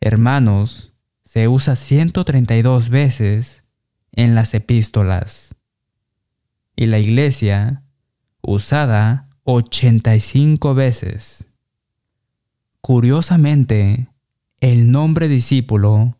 Hermanos 0.00 0.92
se 1.22 1.48
usa 1.48 1.76
132 1.76 2.90
veces 2.90 3.62
en 4.12 4.34
las 4.34 4.52
epístolas. 4.54 5.54
Y 6.76 6.86
la 6.86 6.98
iglesia 6.98 7.82
usada 8.42 9.28
85 9.44 10.74
veces. 10.74 11.46
Curiosamente, 12.80 14.08
el 14.60 14.90
nombre 14.90 15.28
discípulo 15.28 16.17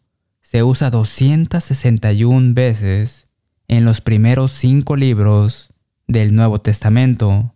se 0.51 0.63
usa 0.63 0.89
261 0.89 2.55
veces 2.55 3.27
en 3.67 3.85
los 3.85 4.01
primeros 4.01 4.51
cinco 4.53 4.97
libros 4.97 5.75
del 6.07 6.35
Nuevo 6.35 6.63
Testamento, 6.63 7.55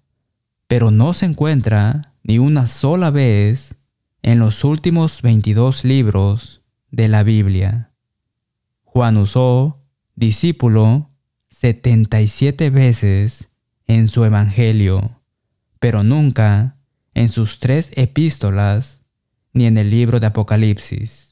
pero 0.68 0.90
no 0.90 1.14
se 1.14 1.24
encuentra 1.24 2.12
ni 2.22 2.38
una 2.38 2.66
sola 2.66 3.10
vez 3.10 3.76
en 4.20 4.40
los 4.40 4.62
últimos 4.62 5.22
22 5.22 5.86
libros 5.86 6.60
de 6.90 7.08
la 7.08 7.22
Biblia. 7.22 7.92
Juan 8.84 9.16
usó 9.16 9.80
discípulo 10.14 11.08
77 11.48 12.68
veces 12.68 13.48
en 13.86 14.06
su 14.08 14.22
Evangelio, 14.26 15.22
pero 15.80 16.02
nunca 16.02 16.76
en 17.14 17.30
sus 17.30 17.58
tres 17.58 17.90
epístolas 17.96 19.00
ni 19.54 19.64
en 19.64 19.78
el 19.78 19.88
libro 19.88 20.20
de 20.20 20.26
Apocalipsis. 20.26 21.31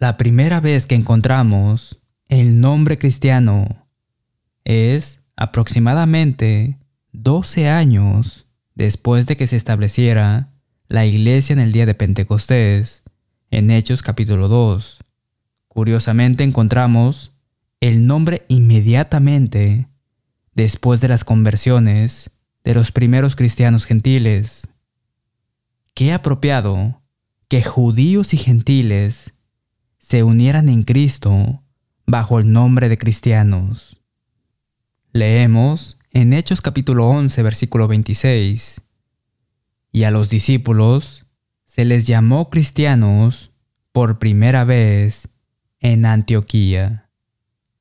La 0.00 0.16
primera 0.16 0.60
vez 0.60 0.86
que 0.86 0.94
encontramos 0.94 2.00
el 2.26 2.58
nombre 2.58 2.96
cristiano 2.96 3.86
es 4.64 5.20
aproximadamente 5.36 6.78
12 7.12 7.68
años 7.68 8.46
después 8.74 9.26
de 9.26 9.36
que 9.36 9.46
se 9.46 9.56
estableciera 9.56 10.54
la 10.88 11.04
iglesia 11.04 11.52
en 11.52 11.58
el 11.58 11.70
día 11.70 11.84
de 11.84 11.92
Pentecostés, 11.92 13.02
en 13.50 13.70
Hechos 13.70 14.02
capítulo 14.02 14.48
2. 14.48 15.00
Curiosamente 15.68 16.44
encontramos 16.44 17.32
el 17.80 18.06
nombre 18.06 18.46
inmediatamente 18.48 19.86
después 20.54 21.02
de 21.02 21.08
las 21.08 21.24
conversiones 21.24 22.30
de 22.64 22.72
los 22.72 22.90
primeros 22.90 23.36
cristianos 23.36 23.84
gentiles. 23.84 24.66
Qué 25.92 26.14
apropiado 26.14 27.02
que 27.48 27.62
judíos 27.62 28.32
y 28.32 28.38
gentiles 28.38 29.34
se 30.10 30.24
unieran 30.24 30.68
en 30.68 30.82
Cristo 30.82 31.62
bajo 32.04 32.40
el 32.40 32.52
nombre 32.52 32.88
de 32.88 32.98
cristianos. 32.98 34.02
Leemos 35.12 35.98
en 36.10 36.32
Hechos 36.32 36.60
capítulo 36.60 37.06
11 37.06 37.40
versículo 37.44 37.86
26, 37.86 38.82
y 39.92 40.02
a 40.02 40.10
los 40.10 40.28
discípulos 40.28 41.26
se 41.64 41.84
les 41.84 42.08
llamó 42.08 42.50
cristianos 42.50 43.52
por 43.92 44.18
primera 44.18 44.64
vez 44.64 45.28
en 45.78 46.04
Antioquía. 46.04 47.08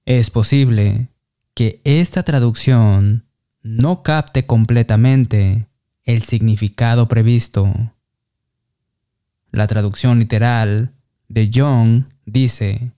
Es 0.06 0.30
posible 0.30 1.10
que 1.56 1.82
esta 1.84 2.22
traducción 2.22 3.26
no 3.64 4.04
capte 4.04 4.46
completamente 4.46 5.68
el 6.04 6.22
significado 6.22 7.08
previsto. 7.08 7.74
La 9.52 9.66
traducción 9.66 10.20
literal 10.20 10.94
de 11.28 11.50
John 11.52 12.14
dice, 12.32 12.92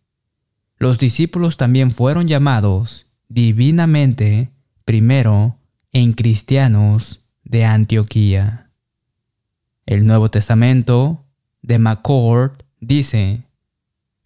los 0.77 0.97
discípulos 0.97 1.57
también 1.57 1.91
fueron 1.91 2.27
llamados 2.27 3.07
divinamente 3.29 4.49
primero 4.85 5.57
en 5.93 6.13
cristianos 6.13 7.21
de 7.43 7.65
Antioquía. 7.65 8.69
El 9.85 10.05
Nuevo 10.05 10.29
Testamento 10.31 11.25
de 11.61 11.79
McCord 11.79 12.63
dice, 12.79 13.43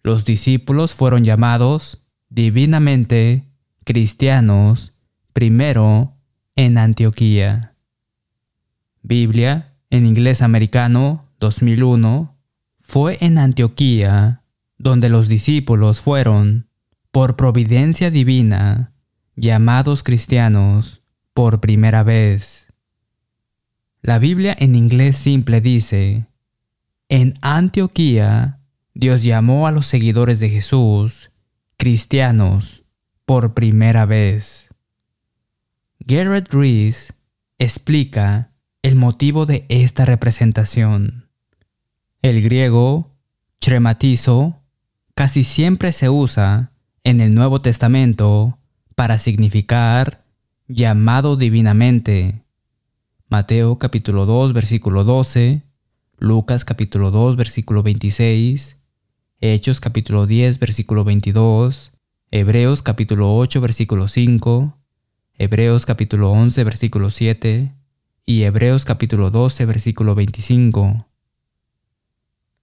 los 0.02 0.24
discípulos 0.24 0.94
fueron 0.94 1.24
llamados 1.24 2.02
divinamente 2.28 3.44
cristianos 3.84 4.92
primero 5.32 6.14
en 6.54 6.78
Antioquía. 6.78 7.74
Biblia 9.02 9.74
en 9.90 10.06
inglés 10.06 10.42
americano 10.42 11.26
2001 11.38 12.34
fue 12.80 13.18
en 13.20 13.38
Antioquía 13.38 14.42
donde 14.78 15.08
los 15.08 15.28
discípulos 15.28 16.00
fueron, 16.00 16.68
por 17.10 17.36
providencia 17.36 18.10
divina, 18.10 18.92
llamados 19.34 20.02
cristianos 20.02 21.02
por 21.34 21.60
primera 21.60 22.02
vez. 22.02 22.66
La 24.02 24.18
Biblia 24.18 24.56
en 24.58 24.74
inglés 24.74 25.16
simple 25.16 25.60
dice, 25.60 26.26
en 27.08 27.34
Antioquía 27.40 28.60
Dios 28.94 29.22
llamó 29.22 29.66
a 29.66 29.72
los 29.72 29.86
seguidores 29.86 30.40
de 30.40 30.50
Jesús 30.50 31.30
cristianos 31.76 32.84
por 33.24 33.54
primera 33.54 34.06
vez. 34.06 34.70
Garrett 36.00 36.52
Rees 36.52 37.12
explica 37.58 38.52
el 38.82 38.96
motivo 38.96 39.46
de 39.46 39.66
esta 39.68 40.04
representación. 40.04 41.28
El 42.22 42.42
griego 42.42 43.16
chrematizo 43.60 44.62
casi 45.16 45.44
siempre 45.44 45.92
se 45.92 46.10
usa 46.10 46.72
en 47.02 47.20
el 47.20 47.34
Nuevo 47.34 47.62
Testamento 47.62 48.58
para 48.94 49.18
significar 49.18 50.22
llamado 50.68 51.36
divinamente. 51.36 52.42
Mateo 53.30 53.78
capítulo 53.78 54.26
2 54.26 54.52
versículo 54.52 55.04
12, 55.04 55.62
Lucas 56.18 56.66
capítulo 56.66 57.10
2 57.10 57.36
versículo 57.36 57.82
26, 57.82 58.76
Hechos 59.40 59.80
capítulo 59.80 60.26
10 60.26 60.58
versículo 60.58 61.02
22, 61.02 61.92
Hebreos 62.30 62.82
capítulo 62.82 63.34
8 63.36 63.62
versículo 63.62 64.08
5, 64.08 64.78
Hebreos 65.38 65.86
capítulo 65.86 66.30
11 66.32 66.62
versículo 66.62 67.10
7 67.10 67.72
y 68.26 68.42
Hebreos 68.42 68.84
capítulo 68.84 69.30
12 69.30 69.64
versículo 69.64 70.14
25. 70.14 71.06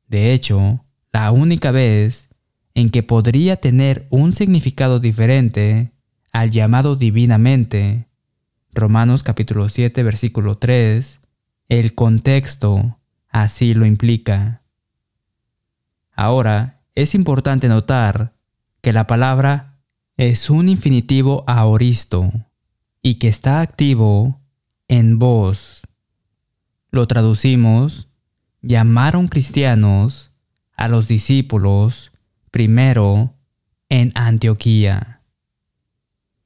De 0.08 0.34
hecho, 0.34 0.86
la 1.12 1.32
única 1.32 1.72
vez 1.72 2.30
en 2.76 2.90
que 2.90 3.04
podría 3.04 3.58
tener 3.58 4.08
un 4.10 4.34
significado 4.34 5.00
diferente 5.00 5.92
al 6.32 6.52
llamado 6.52 6.96
divinamente. 6.96 8.08
Romanos 8.74 9.24
capítulo 9.24 9.70
7 9.70 10.02
versículo 10.04 10.58
3, 10.58 11.20
el 11.70 11.94
contexto 11.94 13.00
así 13.30 13.74
lo 13.74 13.86
implica. 13.86 14.64
Ahora, 16.12 16.82
es 16.96 17.16
importante 17.16 17.68
notar 17.68 18.34
que 18.82 18.94
la 18.94 19.08
palabra 19.08 19.80
es 20.18 20.50
un 20.50 20.70
infinitivo 20.70 21.44
aoristo 21.48 22.32
y 23.02 23.16
que 23.16 23.28
está 23.28 23.62
activo 23.62 24.42
en 24.88 25.18
voz. 25.18 25.82
Lo 26.92 27.08
traducimos, 27.08 28.10
llamaron 28.62 29.28
cristianos 29.28 30.32
a 30.76 30.88
los 30.88 31.08
discípulos 31.08 32.13
primero 32.54 33.34
en 33.90 34.12
Antioquía. 34.14 35.22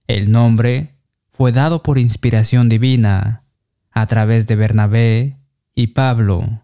El 0.08 0.32
nombre 0.32 0.96
fue 1.34 1.52
dado 1.52 1.84
por 1.84 1.98
inspiración 1.98 2.70
divina 2.70 3.43
a 3.91 4.08
través 4.08 4.48
de 4.48 4.56
Bernabé 4.56 5.38
y 5.76 5.88
Pablo. 5.88 6.63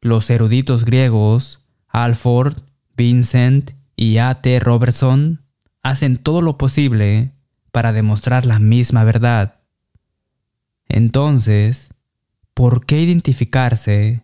Los 0.00 0.30
eruditos 0.30 0.84
griegos 0.84 1.66
Alford, 1.88 2.58
Vincent 2.96 3.72
y 3.96 4.18
A. 4.18 4.40
T. 4.40 4.60
Robertson 4.60 5.42
hacen 5.82 6.16
todo 6.16 6.42
lo 6.42 6.58
posible 6.58 7.32
para 7.72 7.92
demostrar 7.92 8.46
la 8.46 8.60
misma 8.60 9.02
verdad. 9.02 9.62
Entonces, 10.88 11.88
¿por 12.54 12.86
qué 12.86 13.02
identificarse 13.02 14.22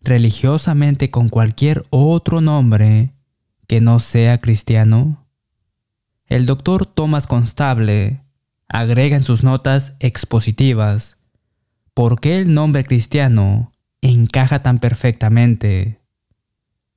religiosamente 0.00 1.10
con 1.10 1.28
cualquier 1.28 1.84
otro 1.90 2.40
nombre 2.40 3.12
que 3.68 3.80
no 3.80 4.00
sea 4.00 4.38
cristiano? 4.38 5.28
El 6.26 6.46
doctor 6.46 6.86
Thomas 6.86 7.26
Constable 7.26 8.22
agrega 8.66 9.16
en 9.16 9.22
sus 9.22 9.44
notas 9.44 9.94
expositivas 10.00 11.18
por 11.94 12.18
qué 12.18 12.38
el 12.38 12.54
nombre 12.54 12.84
cristiano 12.84 13.72
encaja 14.00 14.62
tan 14.62 14.78
perfectamente. 14.78 16.00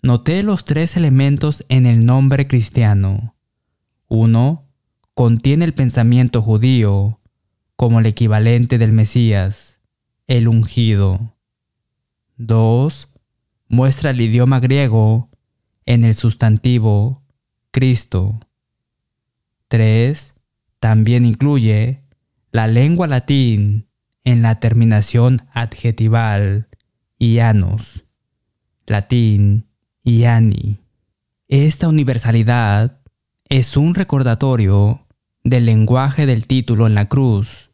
Noté 0.01 0.43
los 0.43 0.63
tres 0.63 0.95
elementos 0.95 1.65
en 1.67 1.85
el 1.85 2.05
nombre 2.05 2.47
cristiano. 2.47 3.35
Uno, 4.07 4.65
contiene 5.13 5.65
el 5.65 5.73
pensamiento 5.73 6.41
judío 6.41 7.19
como 7.75 7.99
el 7.99 8.05
equivalente 8.05 8.77
del 8.77 8.93
Mesías, 8.93 9.79
el 10.27 10.47
ungido. 10.47 11.35
2. 12.37 13.09
Muestra 13.67 14.11
el 14.11 14.21
idioma 14.21 14.59
griego 14.59 15.30
en 15.91 16.05
el 16.05 16.15
sustantivo 16.15 17.21
Cristo. 17.71 18.39
3. 19.67 20.33
También 20.79 21.25
incluye 21.25 22.05
la 22.53 22.67
lengua 22.67 23.07
latín 23.07 23.89
en 24.23 24.41
la 24.41 24.61
terminación 24.61 25.41
adjetival 25.51 26.69
ianos, 27.19 28.05
latín 28.87 29.67
iani. 30.01 30.79
Esta 31.49 31.89
universalidad 31.89 33.01
es 33.49 33.75
un 33.75 33.93
recordatorio 33.93 35.05
del 35.43 35.65
lenguaje 35.65 36.25
del 36.25 36.47
título 36.47 36.87
en 36.87 36.95
la 36.95 37.09
cruz. 37.09 37.69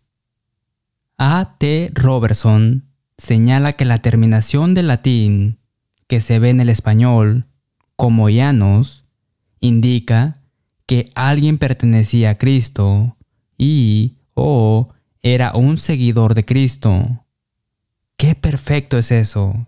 A. 1.20 1.56
T. 1.60 1.92
Robertson 1.94 2.90
señala 3.20 3.74
que 3.74 3.86
la 3.86 4.00
terminación 4.00 4.74
del 4.74 4.88
latín 4.88 5.60
que 6.08 6.20
se 6.20 6.40
ve 6.40 6.50
en 6.50 6.62
el 6.62 6.70
español 6.70 7.46
como 7.98 8.30
Llanos 8.30 9.04
indica 9.60 10.42
que 10.86 11.12
alguien 11.16 11.58
pertenecía 11.58 12.30
a 12.30 12.38
Cristo 12.38 13.18
y 13.58 14.20
o 14.34 14.94
era 15.22 15.52
un 15.54 15.78
seguidor 15.78 16.36
de 16.36 16.46
Cristo. 16.46 17.26
¡Qué 18.16 18.36
perfecto 18.36 18.98
es 18.98 19.12
eso! 19.12 19.68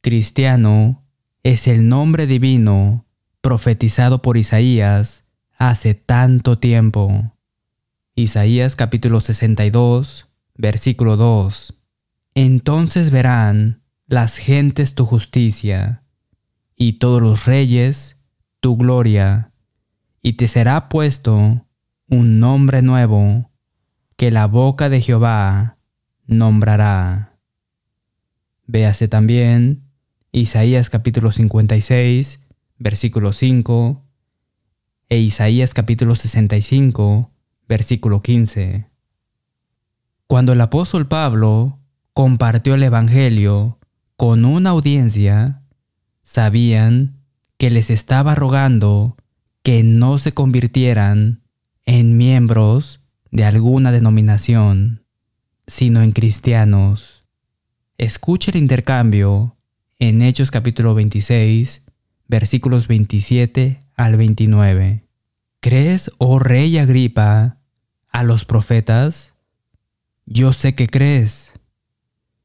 Cristiano 0.00 1.02
es 1.42 1.66
el 1.66 1.88
nombre 1.88 2.26
divino 2.26 3.04
profetizado 3.40 4.22
por 4.22 4.36
Isaías 4.36 5.24
hace 5.58 5.94
tanto 5.94 6.58
tiempo. 6.58 7.32
Isaías 8.14 8.76
capítulo 8.76 9.20
62, 9.20 10.28
versículo 10.54 11.16
2. 11.16 11.74
Entonces 12.36 13.10
verán 13.10 13.82
las 14.06 14.36
gentes 14.36 14.94
tu 14.94 15.04
justicia, 15.04 16.03
y 16.76 16.94
todos 16.94 17.22
los 17.22 17.44
reyes 17.44 18.16
tu 18.60 18.76
gloria, 18.76 19.52
y 20.22 20.34
te 20.34 20.48
será 20.48 20.88
puesto 20.88 21.66
un 22.08 22.40
nombre 22.40 22.80
nuevo 22.80 23.50
que 24.16 24.30
la 24.30 24.46
boca 24.46 24.88
de 24.88 25.00
Jehová 25.00 25.76
nombrará. 26.26 27.38
Véase 28.66 29.08
también 29.08 29.84
Isaías 30.32 30.88
capítulo 30.88 31.30
56, 31.30 32.40
versículo 32.78 33.32
5, 33.32 34.02
e 35.10 35.18
Isaías 35.18 35.74
capítulo 35.74 36.14
65, 36.14 37.30
versículo 37.68 38.22
15. 38.22 38.88
Cuando 40.26 40.54
el 40.54 40.60
apóstol 40.60 41.06
Pablo 41.06 41.80
compartió 42.14 42.74
el 42.74 42.82
Evangelio 42.82 43.78
con 44.16 44.44
una 44.44 44.70
audiencia, 44.70 45.63
sabían 46.24 47.20
que 47.58 47.70
les 47.70 47.90
estaba 47.90 48.34
rogando 48.34 49.16
que 49.62 49.84
no 49.84 50.18
se 50.18 50.32
convirtieran 50.32 51.42
en 51.86 52.16
miembros 52.16 53.00
de 53.30 53.44
alguna 53.44 53.92
denominación, 53.92 55.04
sino 55.66 56.02
en 56.02 56.12
cristianos. 56.12 57.24
Escucha 57.98 58.50
el 58.50 58.56
intercambio 58.56 59.56
en 59.98 60.22
Hechos 60.22 60.50
capítulo 60.50 60.94
26, 60.94 61.84
versículos 62.26 62.88
27 62.88 63.84
al 63.94 64.16
29. 64.16 65.04
¿Crees, 65.60 66.10
oh 66.18 66.38
rey 66.38 66.76
Agripa, 66.78 67.58
a 68.10 68.22
los 68.22 68.44
profetas? 68.44 69.32
Yo 70.26 70.52
sé 70.52 70.74
que 70.74 70.88
crees. 70.88 71.52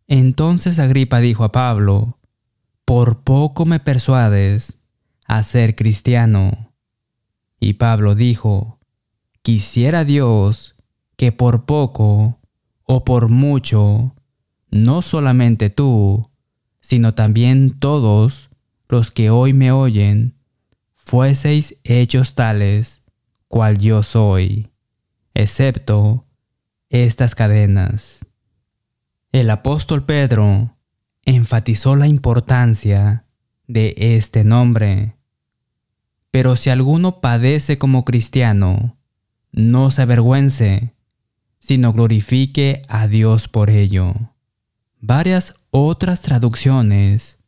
Entonces 0.07 0.79
Agripa 0.79 1.19
dijo 1.19 1.43
a 1.43 1.51
Pablo, 1.51 2.18
Por 2.89 3.21
poco 3.21 3.65
me 3.65 3.79
persuades 3.79 4.79
a 5.27 5.43
ser 5.43 5.75
cristiano. 5.75 6.73
Y 7.59 7.73
Pablo 7.73 8.15
dijo, 8.15 8.79
Quisiera 9.43 10.05
Dios 10.05 10.75
que 11.15 11.31
por 11.31 11.65
poco 11.65 12.39
o 12.81 13.05
por 13.05 13.29
mucho, 13.29 14.15
no 14.71 15.03
solamente 15.03 15.69
tú, 15.69 16.31
sino 16.81 17.13
también 17.13 17.77
todos 17.77 18.49
los 18.87 19.11
que 19.11 19.29
hoy 19.29 19.53
me 19.53 19.71
oyen, 19.71 20.39
fueseis 20.95 21.77
hechos 21.83 22.33
tales 22.33 23.03
cual 23.47 23.77
yo 23.77 24.01
soy, 24.01 24.71
excepto 25.35 26.25
estas 26.89 27.35
cadenas. 27.35 28.25
El 29.31 29.51
apóstol 29.51 30.05
Pedro 30.05 30.75
enfatizó 31.35 31.95
la 31.95 32.07
importancia 32.07 33.25
de 33.67 33.93
este 33.97 34.43
nombre. 34.43 35.15
Pero 36.31 36.55
si 36.55 36.69
alguno 36.69 37.21
padece 37.21 37.77
como 37.77 38.03
cristiano, 38.03 38.97
no 39.51 39.91
se 39.91 40.01
avergüence, 40.01 40.93
sino 41.59 41.93
glorifique 41.93 42.81
a 42.87 43.07
Dios 43.07 43.47
por 43.47 43.69
ello. 43.69 44.15
Varias 45.01 45.55
otras 45.69 46.21
traducciones 46.21 47.39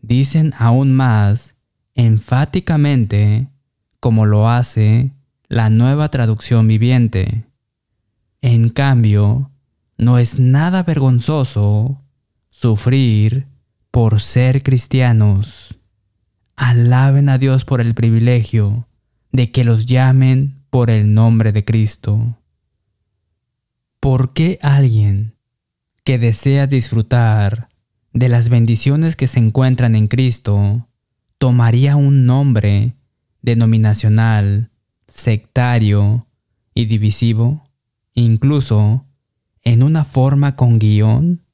dicen 0.00 0.54
aún 0.58 0.94
más 0.94 1.54
enfáticamente 1.94 3.48
como 4.00 4.24
lo 4.24 4.48
hace 4.48 5.12
la 5.48 5.68
nueva 5.68 6.08
traducción 6.08 6.68
viviente. 6.68 7.44
En 8.40 8.68
cambio, 8.68 9.50
no 9.98 10.18
es 10.18 10.38
nada 10.38 10.82
vergonzoso 10.82 12.02
sufrir 12.58 13.48
por 13.90 14.22
ser 14.22 14.62
cristianos. 14.62 15.78
Alaben 16.56 17.28
a 17.28 17.36
Dios 17.36 17.66
por 17.66 17.82
el 17.82 17.94
privilegio 17.94 18.88
de 19.30 19.50
que 19.50 19.62
los 19.62 19.84
llamen 19.84 20.62
por 20.70 20.88
el 20.88 21.12
nombre 21.12 21.52
de 21.52 21.66
Cristo. 21.66 22.38
¿Por 24.00 24.32
qué 24.32 24.58
alguien 24.62 25.34
que 26.02 26.16
desea 26.18 26.66
disfrutar 26.66 27.68
de 28.14 28.30
las 28.30 28.48
bendiciones 28.48 29.16
que 29.16 29.26
se 29.26 29.38
encuentran 29.38 29.94
en 29.94 30.08
Cristo 30.08 30.88
tomaría 31.36 31.96
un 31.96 32.24
nombre 32.24 32.94
denominacional, 33.42 34.70
sectario 35.08 36.26
y 36.72 36.86
divisivo, 36.86 37.68
incluso 38.14 39.04
en 39.62 39.82
una 39.82 40.06
forma 40.06 40.56
con 40.56 40.78
guion 40.78 41.45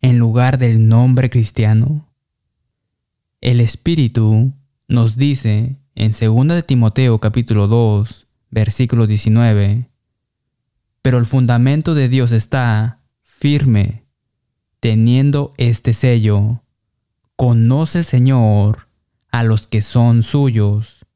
en 0.00 0.18
lugar 0.18 0.58
del 0.58 0.88
nombre 0.88 1.30
cristiano? 1.30 2.08
El 3.40 3.60
Espíritu 3.60 4.52
nos 4.88 5.16
dice 5.16 5.76
en 5.94 6.12
2 6.12 6.48
de 6.48 6.62
Timoteo 6.62 7.18
capítulo 7.18 7.68
2, 7.68 8.26
versículo 8.50 9.06
19, 9.06 9.88
pero 11.02 11.18
el 11.18 11.26
fundamento 11.26 11.94
de 11.94 12.08
Dios 12.08 12.32
está 12.32 13.00
firme, 13.22 14.04
teniendo 14.80 15.54
este 15.56 15.94
sello, 15.94 16.62
conoce 17.36 17.98
el 17.98 18.04
Señor 18.04 18.88
a 19.30 19.44
los 19.44 19.66
que 19.66 19.80
son 19.80 20.22
suyos, 20.22 21.06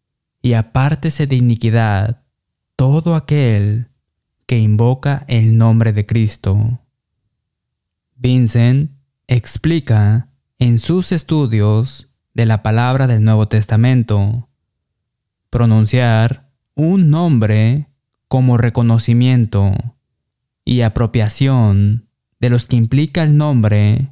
y 0.40 0.52
apártese 0.54 1.26
de 1.26 1.36
iniquidad 1.36 2.22
todo 2.76 3.14
aquel 3.14 3.88
que 4.46 4.58
invoca 4.58 5.24
el 5.28 5.56
nombre 5.56 5.92
de 5.92 6.06
Cristo. 6.06 6.80
Vincent 8.24 8.90
explica 9.26 10.30
en 10.58 10.78
sus 10.78 11.12
estudios 11.12 12.08
de 12.32 12.46
la 12.46 12.62
palabra 12.62 13.06
del 13.06 13.22
Nuevo 13.22 13.48
Testamento 13.48 14.48
pronunciar 15.50 16.48
un 16.74 17.10
nombre 17.10 17.90
como 18.28 18.56
reconocimiento 18.56 19.74
y 20.64 20.80
apropiación 20.80 22.08
de 22.40 22.48
los 22.48 22.66
que 22.66 22.76
implica 22.76 23.22
el 23.22 23.36
nombre 23.36 24.10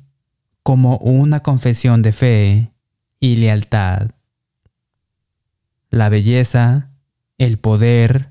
como 0.62 0.98
una 0.98 1.40
confesión 1.40 2.02
de 2.02 2.12
fe 2.12 2.72
y 3.18 3.36
lealtad. 3.36 4.10
La 5.88 6.10
belleza, 6.10 6.90
el 7.38 7.58
poder, 7.58 8.28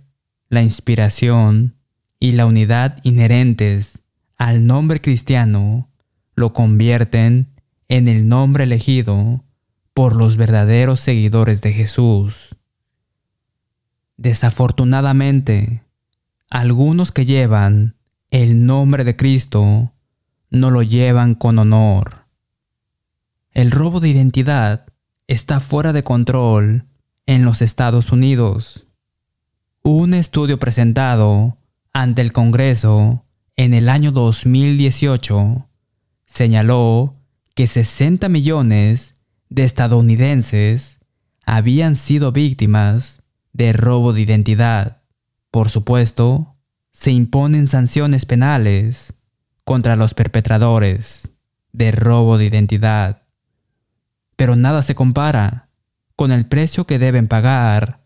la 0.47 0.61
inspiración 0.61 1.73
y 2.19 2.33
la 2.33 2.45
unidad 2.45 2.99
inherentes 3.01 4.00
al 4.41 4.65
nombre 4.65 5.01
cristiano 5.01 5.87
lo 6.33 6.51
convierten 6.51 7.53
en 7.89 8.07
el 8.07 8.27
nombre 8.27 8.63
elegido 8.63 9.45
por 9.93 10.15
los 10.15 10.35
verdaderos 10.35 10.99
seguidores 10.99 11.61
de 11.61 11.73
Jesús. 11.73 12.55
Desafortunadamente, 14.17 15.83
algunos 16.49 17.11
que 17.11 17.25
llevan 17.25 17.97
el 18.31 18.65
nombre 18.65 19.03
de 19.03 19.15
Cristo 19.15 19.93
no 20.49 20.71
lo 20.71 20.81
llevan 20.81 21.35
con 21.35 21.59
honor. 21.59 22.25
El 23.51 23.69
robo 23.69 23.99
de 23.99 24.09
identidad 24.09 24.87
está 25.27 25.59
fuera 25.59 25.93
de 25.93 26.03
control 26.03 26.85
en 27.27 27.45
los 27.45 27.61
Estados 27.61 28.11
Unidos. 28.11 28.87
Un 29.83 30.15
estudio 30.15 30.57
presentado 30.57 31.59
ante 31.93 32.23
el 32.23 32.31
Congreso 32.31 33.23
en 33.55 33.73
el 33.73 33.89
año 33.89 34.11
2018 34.11 35.67
señaló 36.25 37.15
que 37.55 37.67
60 37.67 38.29
millones 38.29 39.15
de 39.49 39.63
estadounidenses 39.63 40.99
habían 41.45 41.95
sido 41.95 42.31
víctimas 42.31 43.21
de 43.53 43.73
robo 43.73 44.13
de 44.13 44.21
identidad. 44.21 45.01
Por 45.51 45.69
supuesto, 45.69 46.55
se 46.93 47.11
imponen 47.11 47.67
sanciones 47.67 48.25
penales 48.25 49.13
contra 49.63 49.95
los 49.95 50.13
perpetradores 50.13 51.29
de 51.73 51.91
robo 51.91 52.37
de 52.37 52.45
identidad. 52.45 53.23
Pero 54.35 54.55
nada 54.55 54.83
se 54.83 54.95
compara 54.95 55.69
con 56.15 56.31
el 56.31 56.45
precio 56.45 56.85
que 56.85 56.99
deben 56.99 57.27
pagar 57.27 58.01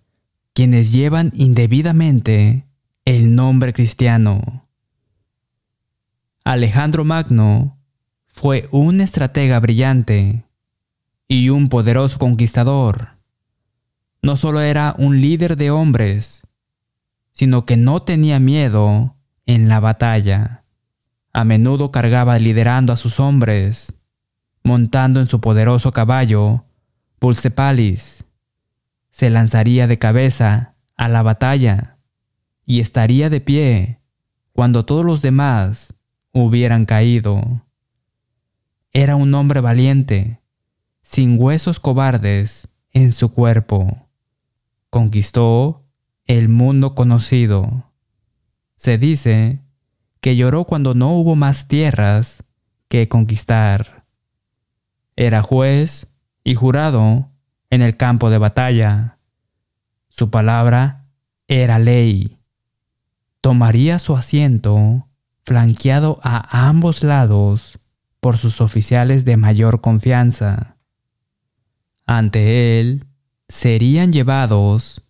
quienes 0.54 0.92
llevan 0.92 1.32
indebidamente 1.36 2.66
el 3.06 3.36
nombre 3.36 3.74
cristiano. 3.74 4.65
Alejandro 6.48 7.04
Magno 7.04 7.76
fue 8.28 8.70
un 8.70 9.02
estratega 9.02 9.60
brillante 9.60 10.46
y 11.28 11.50
un 11.50 11.70
poderoso 11.70 12.20
conquistador. 12.20 13.18
No 14.22 14.38
solo 14.38 14.62
era 14.62 14.94
un 15.00 15.22
líder 15.22 15.58
de 15.58 15.72
hombres, 15.72 16.46
sino 17.32 17.66
que 17.66 17.78
no 17.78 18.04
tenía 18.04 18.40
miedo 18.40 19.16
en 19.48 19.70
la 19.70 19.80
batalla. 19.80 20.66
A 21.34 21.44
menudo 21.46 21.92
cargaba 21.92 22.38
liderando 22.38 22.94
a 22.94 22.98
sus 22.98 23.20
hombres, 23.20 23.92
montando 24.64 25.22
en 25.22 25.26
su 25.26 25.42
poderoso 25.42 25.92
caballo, 25.94 26.66
Pulsepalis. 27.18 28.24
Se 29.10 29.32
lanzaría 29.32 29.88
de 29.88 29.98
cabeza 29.98 30.76
a 30.96 31.10
la 31.10 31.24
batalla 31.24 31.98
y 32.68 32.82
estaría 32.82 33.32
de 33.32 33.42
pie 33.42 34.00
cuando 34.54 34.86
todos 34.86 35.04
los 35.04 35.24
demás 35.24 35.96
hubieran 36.36 36.86
caído. 36.86 37.62
Era 38.92 39.16
un 39.16 39.34
hombre 39.34 39.62
valiente, 39.62 40.42
sin 41.02 41.42
huesos 41.42 41.80
cobardes 41.80 42.68
en 42.92 43.14
su 43.14 43.32
cuerpo. 43.32 44.10
Conquistó 44.90 45.86
el 46.26 46.50
mundo 46.50 46.94
conocido. 46.94 47.90
Se 48.76 48.98
dice 48.98 49.62
que 50.20 50.36
lloró 50.36 50.66
cuando 50.66 50.94
no 50.94 51.14
hubo 51.14 51.38
más 51.38 51.70
tierras 51.70 52.44
que 52.90 53.08
conquistar. 53.08 54.06
Era 55.16 55.42
juez 55.42 56.14
y 56.44 56.56
jurado 56.56 57.30
en 57.70 57.82
el 57.82 57.96
campo 57.96 58.30
de 58.30 58.40
batalla. 58.40 59.20
Su 60.10 60.30
palabra 60.30 61.06
era 61.48 61.80
ley. 61.80 62.40
Tomaría 63.40 64.00
su 64.00 64.18
asiento 64.18 65.05
flanqueado 65.46 66.20
a 66.24 66.68
ambos 66.68 67.04
lados 67.04 67.80
por 68.20 68.38
sus 68.38 68.62
oficiales 68.62 69.26
de 69.26 69.38
mayor 69.38 69.82
confianza. 69.82 70.78
Ante 72.08 72.80
él 72.80 73.06
serían 73.48 74.12
llevados 74.12 75.04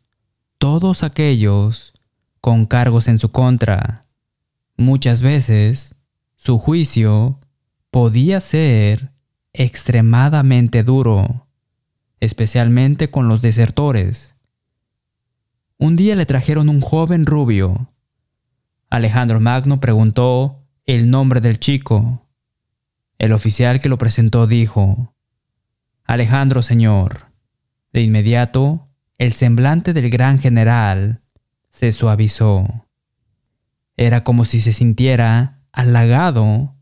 todos 0.58 1.04
aquellos 1.04 1.94
con 2.42 2.66
cargos 2.66 3.08
en 3.08 3.20
su 3.20 3.32
contra. 3.32 4.06
Muchas 4.78 5.22
veces 5.22 5.96
su 6.36 6.60
juicio 6.60 7.40
podía 7.90 8.42
ser 8.42 9.12
extremadamente 9.54 10.84
duro, 10.84 11.48
especialmente 12.20 13.10
con 13.10 13.28
los 13.28 13.42
desertores. 13.42 14.36
Un 15.78 15.96
día 15.96 16.16
le 16.16 16.26
trajeron 16.26 16.70
un 16.70 16.82
joven 16.82 17.26
rubio. 17.26 17.94
Alejandro 18.90 19.40
Magno 19.40 19.80
preguntó 19.80 20.64
el 20.86 21.10
nombre 21.10 21.42
del 21.42 21.60
chico. 21.60 22.28
El 23.18 23.34
oficial 23.34 23.82
que 23.82 23.90
lo 23.90 23.98
presentó 23.98 24.48
dijo, 24.48 25.14
Alejandro, 26.06 26.62
señor. 26.62 27.32
De 27.92 28.02
inmediato, 28.02 28.88
el 29.18 29.34
semblante 29.34 29.94
del 29.94 30.10
gran 30.10 30.40
general 30.40 31.22
se 31.70 31.92
suavizó. 31.92 32.86
Era 33.98 34.24
como 34.24 34.46
si 34.46 34.60
se 34.60 34.74
sintiera 34.74 35.62
halagado 35.72 36.76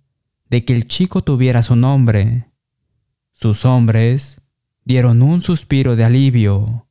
de 0.50 0.66
que 0.66 0.74
el 0.74 0.88
chico 0.88 1.24
tuviera 1.24 1.63
su 1.63 1.76
nombre. 1.76 2.50
Sus 3.32 3.66
hombres 3.66 4.42
dieron 4.84 5.22
un 5.22 5.42
suspiro 5.42 5.96
de 5.96 6.04
alivio. 6.04 6.88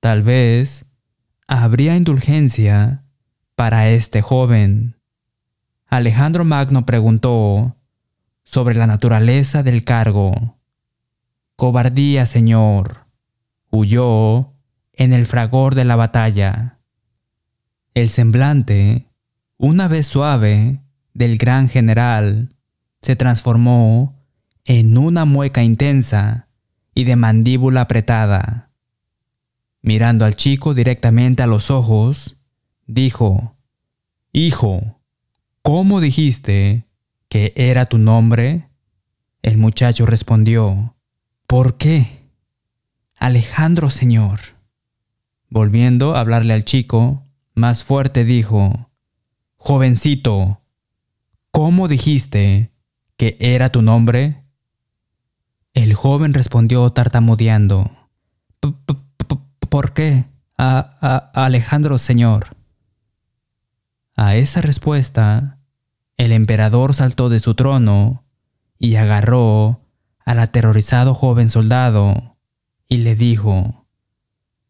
Tal 0.00 0.22
vez 0.22 0.85
habría 1.46 1.96
indulgencia 1.96 3.04
para 3.54 3.88
este 3.90 4.22
joven. 4.22 4.96
Alejandro 5.86 6.44
Magno 6.44 6.84
preguntó 6.84 7.76
sobre 8.44 8.74
la 8.74 8.86
naturaleza 8.86 9.62
del 9.62 9.84
cargo. 9.84 10.58
Cobardía, 11.56 12.26
señor. 12.26 13.06
Huyó 13.70 14.52
en 14.92 15.12
el 15.12 15.26
fragor 15.26 15.74
de 15.74 15.84
la 15.84 15.96
batalla. 15.96 16.78
El 17.94 18.08
semblante, 18.08 19.06
una 19.56 19.88
vez 19.88 20.06
suave, 20.06 20.80
del 21.14 21.38
gran 21.38 21.68
general, 21.68 22.54
se 23.00 23.16
transformó 23.16 24.22
en 24.64 24.98
una 24.98 25.24
mueca 25.24 25.62
intensa 25.62 26.48
y 26.94 27.04
de 27.04 27.16
mandíbula 27.16 27.82
apretada. 27.82 28.65
Mirando 29.86 30.24
al 30.24 30.34
chico 30.34 30.74
directamente 30.74 31.44
a 31.44 31.46
los 31.46 31.70
ojos, 31.70 32.34
dijo, 32.88 33.56
Hijo, 34.32 34.98
¿Cómo 35.62 36.00
dijiste 36.00 36.88
que 37.28 37.52
era 37.54 37.86
tu 37.86 37.98
nombre? 37.98 38.68
El 39.42 39.58
muchacho 39.58 40.04
respondió, 40.04 40.96
¿Por 41.46 41.76
qué? 41.76 42.28
Alejandro, 43.14 43.90
señor. 43.90 44.40
Volviendo 45.50 46.16
a 46.16 46.20
hablarle 46.20 46.54
al 46.54 46.64
chico, 46.64 47.22
más 47.54 47.84
fuerte 47.84 48.24
dijo, 48.24 48.90
Jovencito, 49.54 50.62
¿cómo 51.52 51.86
dijiste 51.86 52.72
que 53.16 53.36
era 53.38 53.70
tu 53.70 53.82
nombre? 53.82 54.42
El 55.74 55.94
joven 55.94 56.34
respondió 56.34 56.90
tartamudeando, 56.90 57.92
¿Por 59.68 59.92
qué? 59.92 60.24
A, 60.58 61.30
Alejandro, 61.34 61.98
señor. 61.98 62.56
A 64.16 64.36
esa 64.36 64.62
respuesta, 64.62 65.58
el 66.16 66.32
emperador 66.32 66.94
saltó 66.94 67.28
de 67.28 67.40
su 67.40 67.54
trono 67.54 68.24
y 68.78 68.96
agarró 68.96 69.82
al 70.24 70.38
aterrorizado 70.38 71.14
joven 71.14 71.50
soldado 71.50 72.36
y 72.88 72.98
le 72.98 73.14
dijo, 73.14 73.86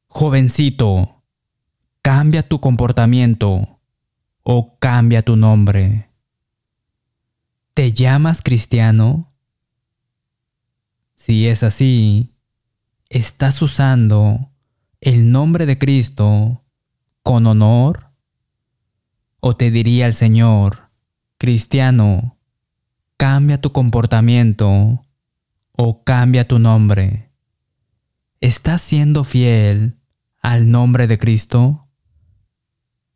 Jovencito, 0.09 1.23
cambia 2.03 2.43
tu 2.43 2.61
comportamiento 2.61 3.81
o 4.43 4.79
cambia 4.79 5.23
tu 5.23 5.37
nombre. 5.37 6.11
¿Te 7.75 7.93
llamas 7.93 8.43
cristiano? 8.43 9.33
Si 11.15 11.49
es 11.49 11.63
así, 11.63 12.33
¿estás 13.09 13.61
usando 13.61 14.51
el 15.07 15.31
nombre 15.31 15.67
de 15.67 15.79
Cristo 15.79 16.65
con 17.23 17.47
honor? 17.47 18.11
¿O 19.39 19.55
te 19.57 19.71
diría 19.71 20.09
el 20.09 20.15
Señor, 20.15 20.91
Cristiano, 21.39 22.41
cambia 23.17 23.61
tu 23.61 23.71
comportamiento 23.71 25.07
o 25.71 26.03
cambia 26.03 26.49
tu 26.49 26.59
nombre. 26.59 27.31
¿Estás 28.41 28.83
siendo 28.83 29.23
fiel 29.23 29.97
al 30.43 30.73
nombre 30.73 31.07
de 31.07 31.19
Cristo? 31.19 31.87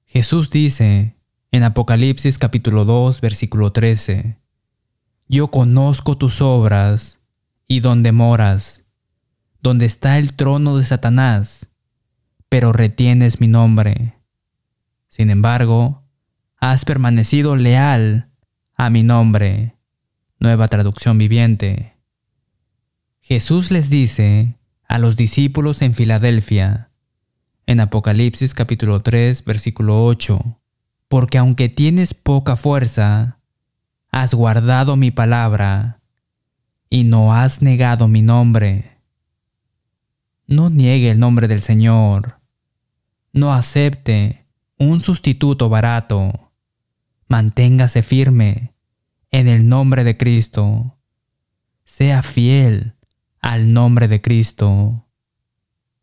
Jesús 0.07 0.49
dice 0.49 1.17
en 1.51 1.65
Apocalipsis 1.65 2.39
capítulo 2.39 2.85
2 2.85 3.21
versículo 3.21 3.73
13, 3.73 4.39
Yo 5.27 5.49
conozco 5.49 6.17
tus 6.17 6.41
obras 6.41 7.19
y 7.67 7.81
donde 7.81 8.13
moras, 8.13 8.85
donde 9.61 9.87
está 9.87 10.19
el 10.19 10.35
trono 10.35 10.77
de 10.77 10.85
Satanás, 10.85 11.67
pero 12.51 12.73
retienes 12.73 13.41
mi 13.41 13.47
nombre. 13.47 14.19
Sin 15.09 15.31
embargo, 15.31 16.03
has 16.59 16.85
permanecido 16.85 17.57
leal 17.57 18.29
a 18.77 18.91
mi 18.91 19.03
nombre. 19.03 19.77
nueva 20.41 20.69
traducción 20.69 21.19
viviente. 21.19 21.97
Jesús 23.21 23.71
les 23.71 23.91
dice 23.91 24.57
a 24.89 24.99
los 24.99 25.17
discípulos 25.17 25.83
en 25.83 25.93
Filadelfia, 25.95 26.91
en 27.67 27.79
Apocalipsis 27.79 28.55
capítulo 28.55 29.03
3, 29.03 29.45
versículo 29.45 30.05
8, 30.07 30.59
porque 31.09 31.37
aunque 31.37 31.69
tienes 31.69 32.15
poca 32.15 32.57
fuerza, 32.57 33.39
has 34.11 34.35
guardado 34.35 34.97
mi 34.97 35.11
palabra 35.11 36.01
y 36.89 37.05
no 37.05 37.35
has 37.35 37.61
negado 37.61 38.09
mi 38.09 38.23
nombre. 38.23 38.97
No 40.47 40.71
niegue 40.71 41.11
el 41.11 41.21
nombre 41.21 41.47
del 41.47 41.63
Señor. 41.63 42.40
No 43.33 43.55
acepte 43.55 44.47
un 44.77 45.01
sustituto 45.01 45.69
barato. 45.69 46.53
Manténgase 47.29 48.03
firme 48.03 48.75
en 49.31 49.47
el 49.47 49.69
nombre 49.69 50.03
de 50.03 50.17
Cristo. 50.17 50.99
Sea 51.85 52.23
fiel 52.23 52.95
al 53.41 53.73
nombre 53.73 54.09
de 54.09 54.21
Cristo. 54.21 55.07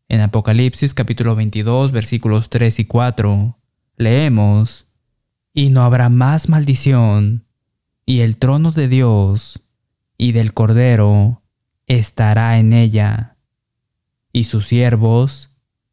En 0.08 0.22
Apocalipsis 0.22 0.94
capítulo 0.94 1.36
22 1.36 1.92
versículos 1.92 2.48
3 2.48 2.78
y 2.78 2.84
4 2.86 3.58
leemos, 3.98 4.86
Y 5.52 5.68
no 5.68 5.82
habrá 5.82 6.08
más 6.08 6.48
maldición, 6.48 7.46
y 8.06 8.20
el 8.20 8.38
trono 8.38 8.72
de 8.72 8.88
Dios 8.88 9.60
y 10.16 10.32
del 10.32 10.54
Cordero 10.54 11.42
estará 11.86 12.58
en 12.58 12.72
ella, 12.72 13.36
y 14.32 14.44
sus 14.44 14.66
siervos 14.66 15.50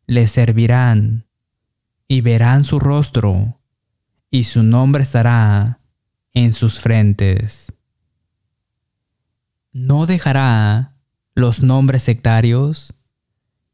le 0.07 0.27
servirán, 0.27 1.25
y 2.07 2.21
verán 2.21 2.63
su 2.63 2.79
rostro, 2.79 3.59
y 4.29 4.43
su 4.43 4.63
nombre 4.63 5.03
estará 5.03 5.79
en 6.33 6.53
sus 6.53 6.79
frentes. 6.79 7.71
No 9.71 10.05
dejará 10.05 10.93
los 11.33 11.63
nombres 11.63 12.03
sectarios 12.03 12.93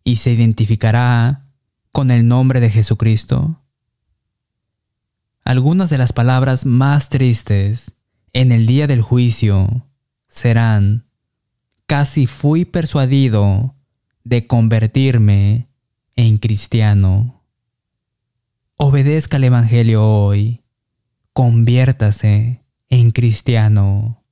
y 0.04 0.18
se 0.18 0.32
identificará 0.32 1.46
con 1.92 2.10
el 2.10 2.28
nombre 2.28 2.60
de 2.60 2.70
Jesucristo. 2.70 3.62
Algunas 5.44 5.90
de 5.90 5.98
las 5.98 6.14
palabras 6.14 6.66
más 6.66 7.10
tristes 7.10 7.94
en 8.34 8.52
el 8.52 8.66
día 8.66 8.88
del 8.88 9.02
juicio 9.02 9.88
serán, 10.28 11.06
casi 11.86 12.26
fui 12.26 12.64
persuadido 12.64 13.76
de 14.24 14.48
convertirme 14.48 15.68
en 16.22 16.38
cristiano. 16.38 17.44
Obedezca 18.76 19.38
el 19.38 19.46
Evangelio 19.46 20.08
hoy, 20.08 20.62
conviértase 21.34 22.64
en 22.90 23.10
cristiano. 23.10 24.24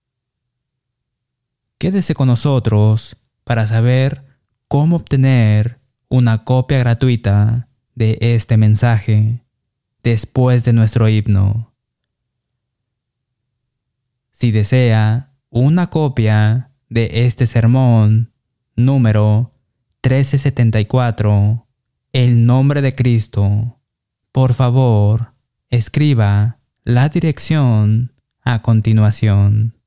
Quédese 1.79 2.13
con 2.13 2.27
nosotros 2.27 3.17
para 3.43 3.65
saber 3.65 4.23
cómo 4.67 4.97
obtener 4.97 5.79
una 6.09 6.43
copia 6.43 6.77
gratuita 6.77 7.69
de 7.95 8.19
este 8.21 8.55
mensaje 8.57 9.43
después 10.03 10.63
de 10.63 10.73
nuestro 10.73 11.09
himno. 11.09 11.73
Si 14.31 14.51
desea 14.51 15.33
una 15.49 15.89
copia 15.89 16.71
de 16.87 17.25
este 17.25 17.47
sermón 17.47 18.31
número 18.75 19.55
1374, 20.03 21.65
el 22.13 22.45
nombre 22.45 22.81
de 22.81 22.95
Cristo, 22.95 23.77
por 24.31 24.53
favor, 24.53 25.33
escriba 25.69 26.57
la 26.83 27.09
dirección 27.09 28.13
a 28.41 28.61
continuación. 28.61 29.77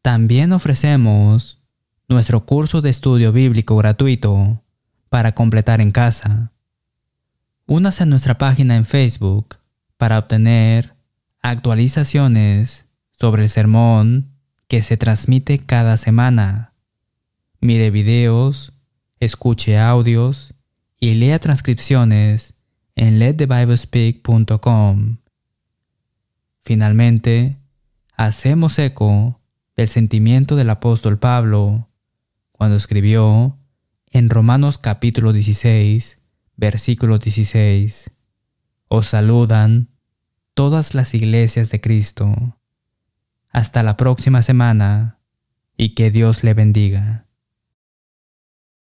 También 0.00 0.52
ofrecemos 0.52 1.60
nuestro 2.08 2.46
curso 2.46 2.80
de 2.80 2.90
estudio 2.90 3.32
bíblico 3.32 3.76
gratuito 3.76 4.62
para 5.08 5.32
completar 5.32 5.80
en 5.80 5.92
casa. 5.92 6.52
Únase 7.66 8.02
a 8.02 8.06
nuestra 8.06 8.38
página 8.38 8.76
en 8.76 8.84
Facebook 8.84 9.56
para 9.98 10.18
obtener 10.18 10.94
actualizaciones 11.42 12.86
sobre 13.12 13.42
el 13.42 13.48
sermón 13.48 14.32
que 14.68 14.82
se 14.82 14.96
transmite 14.96 15.58
cada 15.58 15.96
semana. 15.96 16.72
Mire 17.60 17.90
videos, 17.90 18.72
escuche 19.20 19.78
audios 19.78 20.54
y 21.02 21.14
lea 21.16 21.38
transcripciones 21.40 22.54
en 22.94 23.18
letthebiblespeak.com. 23.18 25.16
Finalmente, 26.60 27.58
hacemos 28.16 28.78
eco 28.78 29.40
del 29.74 29.88
sentimiento 29.88 30.54
del 30.54 30.70
apóstol 30.70 31.18
Pablo 31.18 31.88
cuando 32.52 32.76
escribió 32.76 33.58
en 34.12 34.30
Romanos 34.30 34.78
capítulo 34.78 35.32
16, 35.32 36.22
versículo 36.56 37.18
16, 37.18 38.12
Os 38.86 39.08
saludan 39.08 39.88
todas 40.54 40.94
las 40.94 41.14
iglesias 41.14 41.72
de 41.72 41.80
Cristo. 41.80 42.60
Hasta 43.48 43.82
la 43.82 43.96
próxima 43.96 44.42
semana 44.42 45.18
y 45.76 45.96
que 45.96 46.12
Dios 46.12 46.44
le 46.44 46.54
bendiga. 46.54 47.26